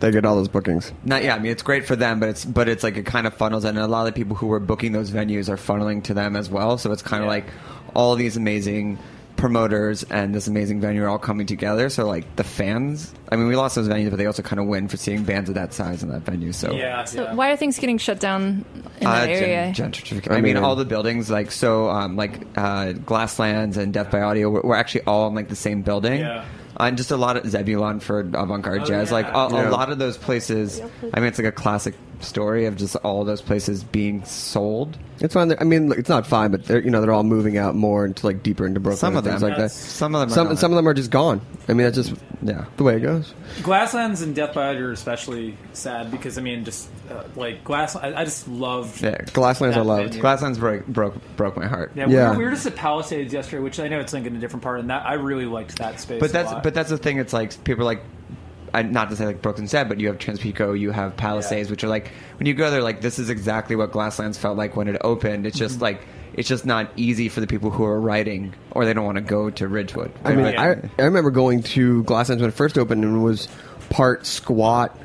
[0.00, 0.92] They get all those bookings.
[1.04, 3.26] not yeah, I mean it's great for them, but it's but it's like it kind
[3.26, 6.02] of funnels, and a lot of the people who were booking those venues are funneling
[6.04, 6.78] to them as well.
[6.78, 7.30] So it's kind of Yeah.
[7.30, 7.46] like
[7.94, 8.98] all these amazing
[9.40, 11.88] promoters and this amazing venue are all coming together.
[11.88, 14.66] So like the fans, I mean, we lost those venues, but they also kind of
[14.66, 16.52] win for seeing bands of that size in that venue.
[16.52, 17.04] So yeah.
[17.04, 18.64] So why are things getting shut down
[19.00, 19.72] in Uh, that gen- area?
[19.74, 20.32] gentrification.
[20.32, 24.50] I mean, all the buildings, like so, um, like uh, Glasslands and Death by Audio,
[24.50, 26.20] were, were actually all in like the same building.
[26.20, 26.44] Yeah.
[26.78, 29.14] And just a lot of Zebulon for avant-garde Oh, jazz, yeah.
[29.14, 30.80] like a, a lot of those places.
[31.12, 34.98] I mean, it's like a classic story of just all those places being sold.
[35.20, 35.54] It's fine.
[35.60, 38.26] I mean, it's not fine, but they're you know they're all moving out more into
[38.26, 38.98] like deeper into Brooklyn.
[38.98, 39.50] Some of things them.
[39.50, 39.70] like that.
[39.70, 40.58] Some of them are Some not.
[40.58, 41.40] some of them are just gone.
[41.68, 43.34] I mean, that's just yeah the way it goes.
[43.58, 47.96] Glasslands and Death by Audio are especially sad because I mean, just uh, like Glass,
[47.96, 49.02] I, I just loved.
[49.02, 50.08] Yeah, Glasslands I loved.
[50.14, 50.22] venue.
[50.22, 51.92] Glasslands broke broke broke my heart.
[51.94, 54.34] Yeah, we, Were, we were just at Palisades yesterday, which I know it's like in
[54.34, 56.18] a different part, and that I really liked that space.
[56.18, 56.62] But a that's lot.
[56.62, 57.18] but that's the thing.
[57.18, 58.02] It's like people are like,
[58.72, 61.82] I, not to say like Brooklyn said, but you have Trans-Pecos, you have Palisades, which
[61.84, 64.88] are like when you go there, like this is exactly what Glasslands felt like when
[64.88, 65.46] it opened.
[65.46, 65.82] It's just Mhm.
[65.82, 66.00] like
[66.34, 69.22] it's just not easy for the people who are writing or they don't want to
[69.22, 70.12] go to Ridgewood.
[70.24, 73.48] I mean, I, I remember going to Glasslands when it first opened and it was
[73.90, 74.96] part squat,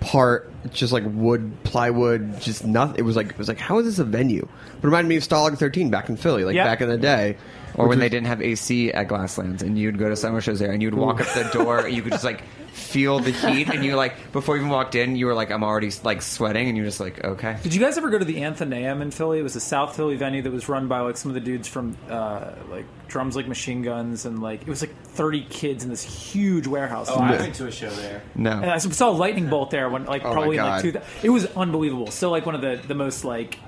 [0.00, 2.96] part just like wood, plywood, just nothing.
[2.98, 4.42] It was like it was like how is this a venue?
[4.78, 6.64] It reminded me of Stalag 13 back in Philly, like Yeah.
[6.64, 7.36] back in the day.
[7.76, 10.60] or which when they didn't have AC at Glasslands, and you'd go to summer shows
[10.60, 12.42] there, and you'd walk up the door, and you could just like
[12.74, 15.62] feel the heat, and you like before you even walked in, you were like, I'm
[15.62, 17.56] already like sweating, and you're just like, okay.
[17.62, 19.38] Did you guys ever go to the Anthenaeum in Philly?
[19.38, 21.68] It was a South Philly venue that was run by like some of the dudes
[21.68, 25.90] from uh, like drums like machine guns and like it was like 30 kids in
[25.90, 27.08] this huge warehouse.
[27.10, 28.22] Oh, I went to a show there.
[28.34, 28.50] No.
[28.50, 30.84] And I saw a Lightning Bolt there when like Oh, probably in God.
[30.84, 31.00] like two.
[31.22, 32.10] It was unbelievable.
[32.10, 33.58] Still like one of the the most like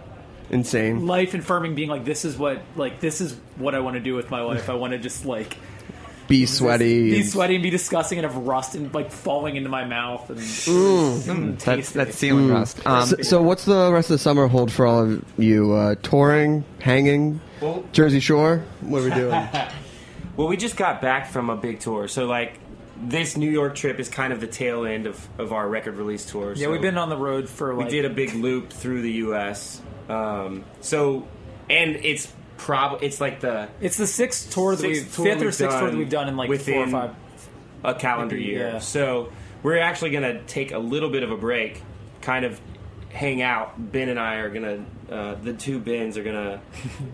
[0.51, 1.07] insane.
[1.07, 4.15] life affirming being like this is what like this is what I want to do
[4.15, 4.69] with my life.
[4.69, 5.57] I want to just like
[6.29, 7.11] Be sweaty.
[7.11, 10.39] be sweaty and be disgusting and have rust and like falling into my mouth and
[10.39, 11.19] Mm.
[11.21, 11.99] Mm, That's tasty.
[11.99, 12.53] that's ceiling Mm.
[12.55, 12.87] rust.
[12.87, 15.73] Um, so, so what's the rest of the summer hold for all of you?
[15.73, 18.65] Uh, touring, hanging, Well- Jersey Shore.
[18.81, 19.49] What are we doing?
[20.37, 22.59] Well, we just got back from a big tour, so like
[23.03, 26.27] this New York trip is kind of the tail end of, of our record release
[26.27, 26.53] tour.
[26.55, 29.01] Yeah, so we've been on the road for a we did a big loop through
[29.01, 29.81] the U.S.
[30.11, 31.27] Um, so,
[31.71, 35.79] and it's prob it's like the It's the sixth tour that we've fifth or sixth
[35.79, 37.15] tour that done we've done in like four or five.
[37.85, 38.59] a calendar year.
[38.75, 38.79] yeah.
[38.79, 39.33] So
[39.63, 41.83] we're actually going to take a little bit of a break,
[42.21, 42.61] kind of
[43.17, 43.73] hang out.
[43.93, 46.61] Ben and I are going to, uh, the two Bens are going to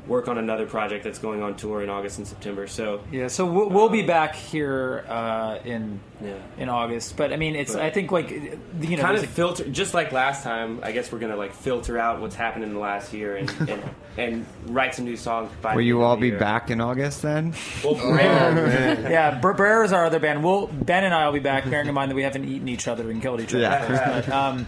[0.08, 2.66] work on another project that's going on tour in August and September.
[2.66, 6.34] So Yeah, so we'll, we'll be back here uh, in Yeah.
[6.58, 7.16] in August.
[7.16, 9.94] But I mean, it's But- I think like you know kind there's of filter, just
[9.94, 10.80] like last time.
[10.82, 13.50] I guess we're going to like filter out what's happened in the last year and
[13.70, 13.82] and,
[14.18, 15.50] and write some new songs.
[15.62, 16.38] By will the you end all be year.
[16.38, 17.54] back in August then?
[17.84, 18.18] Well, Brer-
[19.10, 20.42] yeah, Br- Brer is our other band.
[20.42, 22.88] We'll Ben and I will be back, bearing in mind that we haven't eaten each
[22.88, 23.60] other and killed each other.
[23.62, 23.86] Yeah.
[23.86, 24.28] first.
[24.28, 24.66] But, um,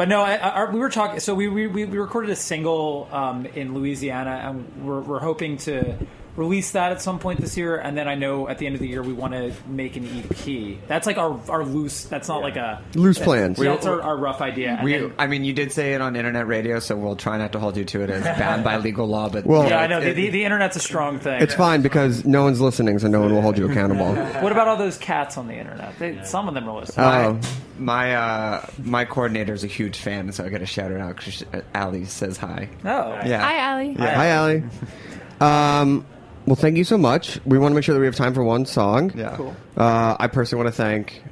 [0.00, 1.20] but no, I, I, we were talking.
[1.20, 5.94] So we, we, we recorded a single um, in Louisiana, and we're, we're hoping to
[6.36, 7.76] release that at some point this year.
[7.76, 10.06] And then I know at the end of the year we want to make an
[10.06, 10.78] EP.
[10.88, 12.04] That's like our our loose.
[12.04, 13.58] That's not like a Loose plans.
[13.58, 14.80] That's our, our rough idea.
[14.82, 17.52] We, then- I mean, you did say it on internet radio, so we'll try not
[17.52, 19.28] to hold you to it as banned by legal law.
[19.28, 21.40] But Well- yeah, I know it- the, the, the internet's a strong thing.
[21.42, 24.14] It's fine because no one's listening, so no one will hold you accountable.
[24.40, 25.98] What about all those cats on the internet?
[25.98, 27.06] They, Some of them are listening.
[27.06, 27.40] Oh,
[27.78, 31.16] my uh, my coordinator is a huge fan, so I got to shout her out
[31.16, 32.68] because Ali says hi.
[32.84, 33.40] oh, Yeah.
[33.40, 33.94] Hi, Allie.
[33.94, 34.62] hi, Allie.
[35.40, 36.04] Um,
[36.46, 37.40] well, thank you so much.
[37.44, 39.12] We want to make sure that we have time for one song.
[39.16, 39.36] Yeah.
[39.36, 39.54] Cool.
[39.76, 41.22] Uh, I personally want to thank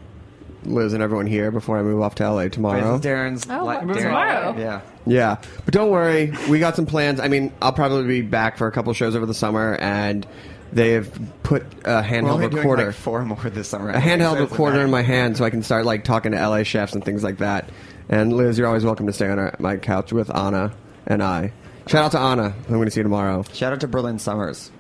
[0.65, 2.99] Liz and everyone here before I move off to LA tomorrow.
[2.99, 4.55] Darin's Oh, li- Darin- tomorrow.
[4.59, 4.81] Yeah.
[5.07, 7.19] Yeah, but don't worry, we got some plans.
[7.19, 10.27] I mean, I'll probably be back for a couple shows over the summer, and
[10.71, 11.11] they have
[11.43, 13.89] put a We're handheld only doing recorder, like four more this summer.
[13.89, 16.93] a handheld recorder in my hand, so I can start like talking to LA chefs
[16.93, 17.71] and things like that.
[18.11, 20.75] And Liz, you're always welcome to stay on our, my couch with Anna
[21.07, 21.53] and I.
[21.87, 23.45] Shout out to Anna, who I'm going to see you tomorrow.
[23.55, 24.71] Shout out to Berlin Summers.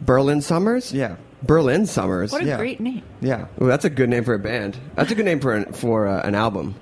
[0.00, 0.92] Berlin Summers.
[0.92, 1.16] Yeah.
[1.42, 2.32] Berlin Summers.
[2.32, 2.56] What a Yeah.
[2.56, 3.02] great name.
[3.20, 3.46] Yeah.
[3.60, 4.76] Ooh, that's a good name for a band.
[4.94, 6.74] That's a good name for an, for uh, an album.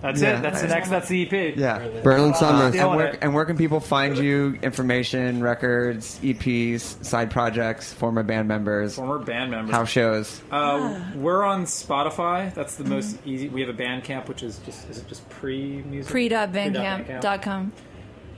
[0.00, 0.38] That's Yeah.
[0.38, 0.42] it.
[0.42, 0.90] That's the next.
[0.90, 1.54] That's the EP.
[1.56, 1.80] Yeah.
[2.02, 2.74] Berlin Summers.
[2.74, 4.58] Stealing And where, and where can people find you?
[4.62, 9.74] Information, records, EPs, side projects, former band members, Former band members.
[9.74, 10.42] house shows.
[10.50, 12.52] Uh, we're on Spotify.
[12.52, 13.48] That's the most easy.
[13.48, 16.10] We have a Bandcamp, which is just is it just pree music?
[16.10, 17.72] Pree.bandcamp.com.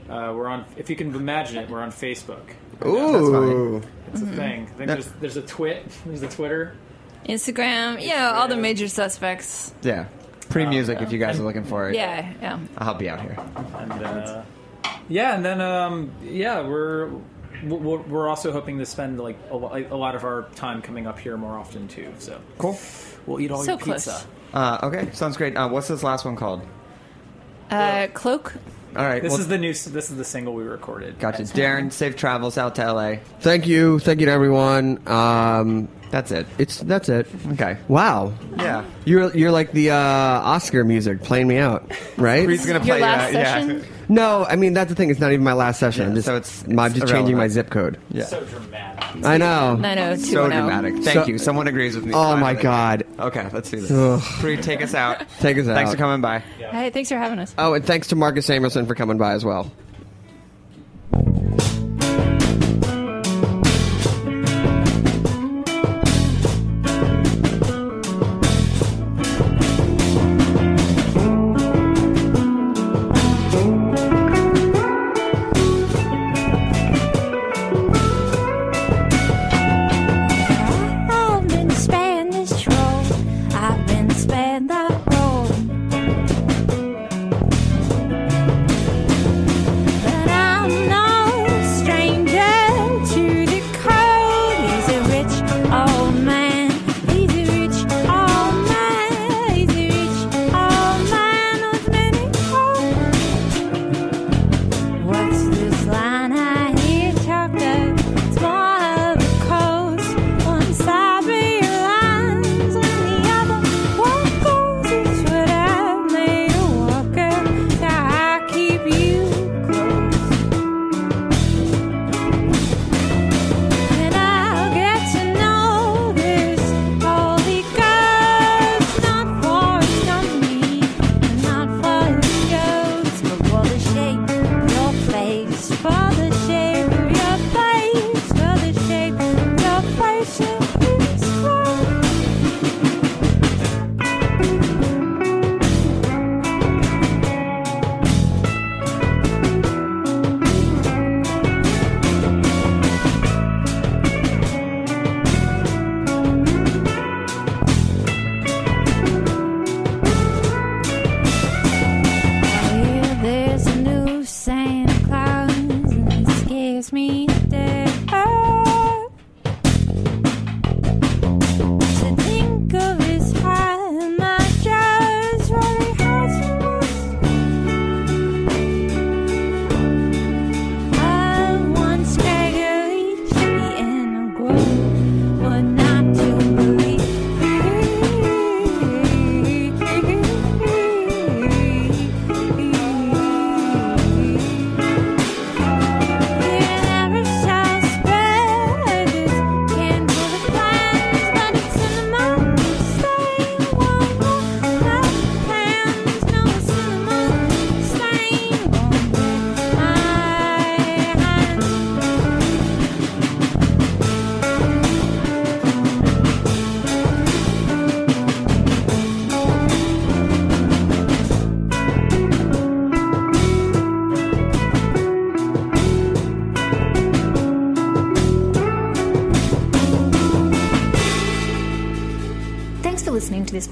[0.09, 0.65] Uh, we're on.
[0.77, 2.41] If you can imagine it, we're on Facebook.
[2.85, 3.81] Ooh.
[4.13, 4.63] It's a thing.
[4.63, 5.85] I think there's there's a twit.
[6.05, 6.75] There's a Twitter.
[7.27, 8.01] Instagram.
[8.01, 9.73] Yeah, all the major suspects.
[9.81, 10.05] Yeah.
[10.49, 11.95] Pree music if you guys are looking for it.
[11.95, 12.59] Yeah, yeah.
[12.77, 13.37] I'll help you out here.
[13.77, 14.43] And uh,
[15.09, 17.09] yeah, and then um, yeah, we're
[17.65, 21.05] we're we're also hoping to spend like a, lo- a lot of our time coming
[21.05, 22.13] up here more often too.
[22.19, 22.79] So Cool.
[23.25, 24.23] we'll eat all So your pizza.
[24.53, 25.57] Uh, okay, sounds great.
[25.57, 26.61] Uh, what's this last one called?
[27.69, 28.53] Uh, cloak.
[28.97, 29.21] All right.
[29.21, 29.69] This well, is the new.
[29.69, 31.19] This is the single we recorded.
[31.19, 31.45] gotcha.
[31.45, 33.17] Darin, safe travels out to LA.
[33.41, 35.07] Thank you, thank you to everyone.
[35.07, 36.47] Um, That's it.
[36.57, 37.27] it's that's it.
[37.53, 37.77] Okay.
[37.87, 38.85] Wow, Yeah.
[39.05, 42.47] you're you're like the uh, Oscar music, playing me out, right?
[42.47, 43.53] He's gonna Your play last that.
[43.61, 43.79] session?
[43.79, 43.85] Yeah.
[44.09, 45.09] No, I mean that's the thing.
[45.09, 46.03] It's not even my last session.
[46.03, 47.99] Yeah, I'm just, so it's- I'm it's just changing my zip code.
[48.09, 48.23] Yeah.
[48.23, 49.25] So dramatic.
[49.25, 49.79] I know.
[49.83, 50.15] I know.
[50.15, 50.93] So dramatic.
[51.03, 51.37] Thank So- you.
[51.37, 52.13] Someone agrees with me.
[52.13, 52.53] Oh my.
[52.53, 53.03] God.
[53.19, 53.91] Okay, let's do this.
[53.91, 54.21] Ugh.
[54.39, 55.25] Pree, take us out.
[55.41, 55.75] Take us out.
[55.75, 56.39] Thanks for coming by.
[56.39, 57.53] Hey, thanks for having us.
[57.57, 59.69] Oh, and thanks to Marcus Samuelsson for coming by as well.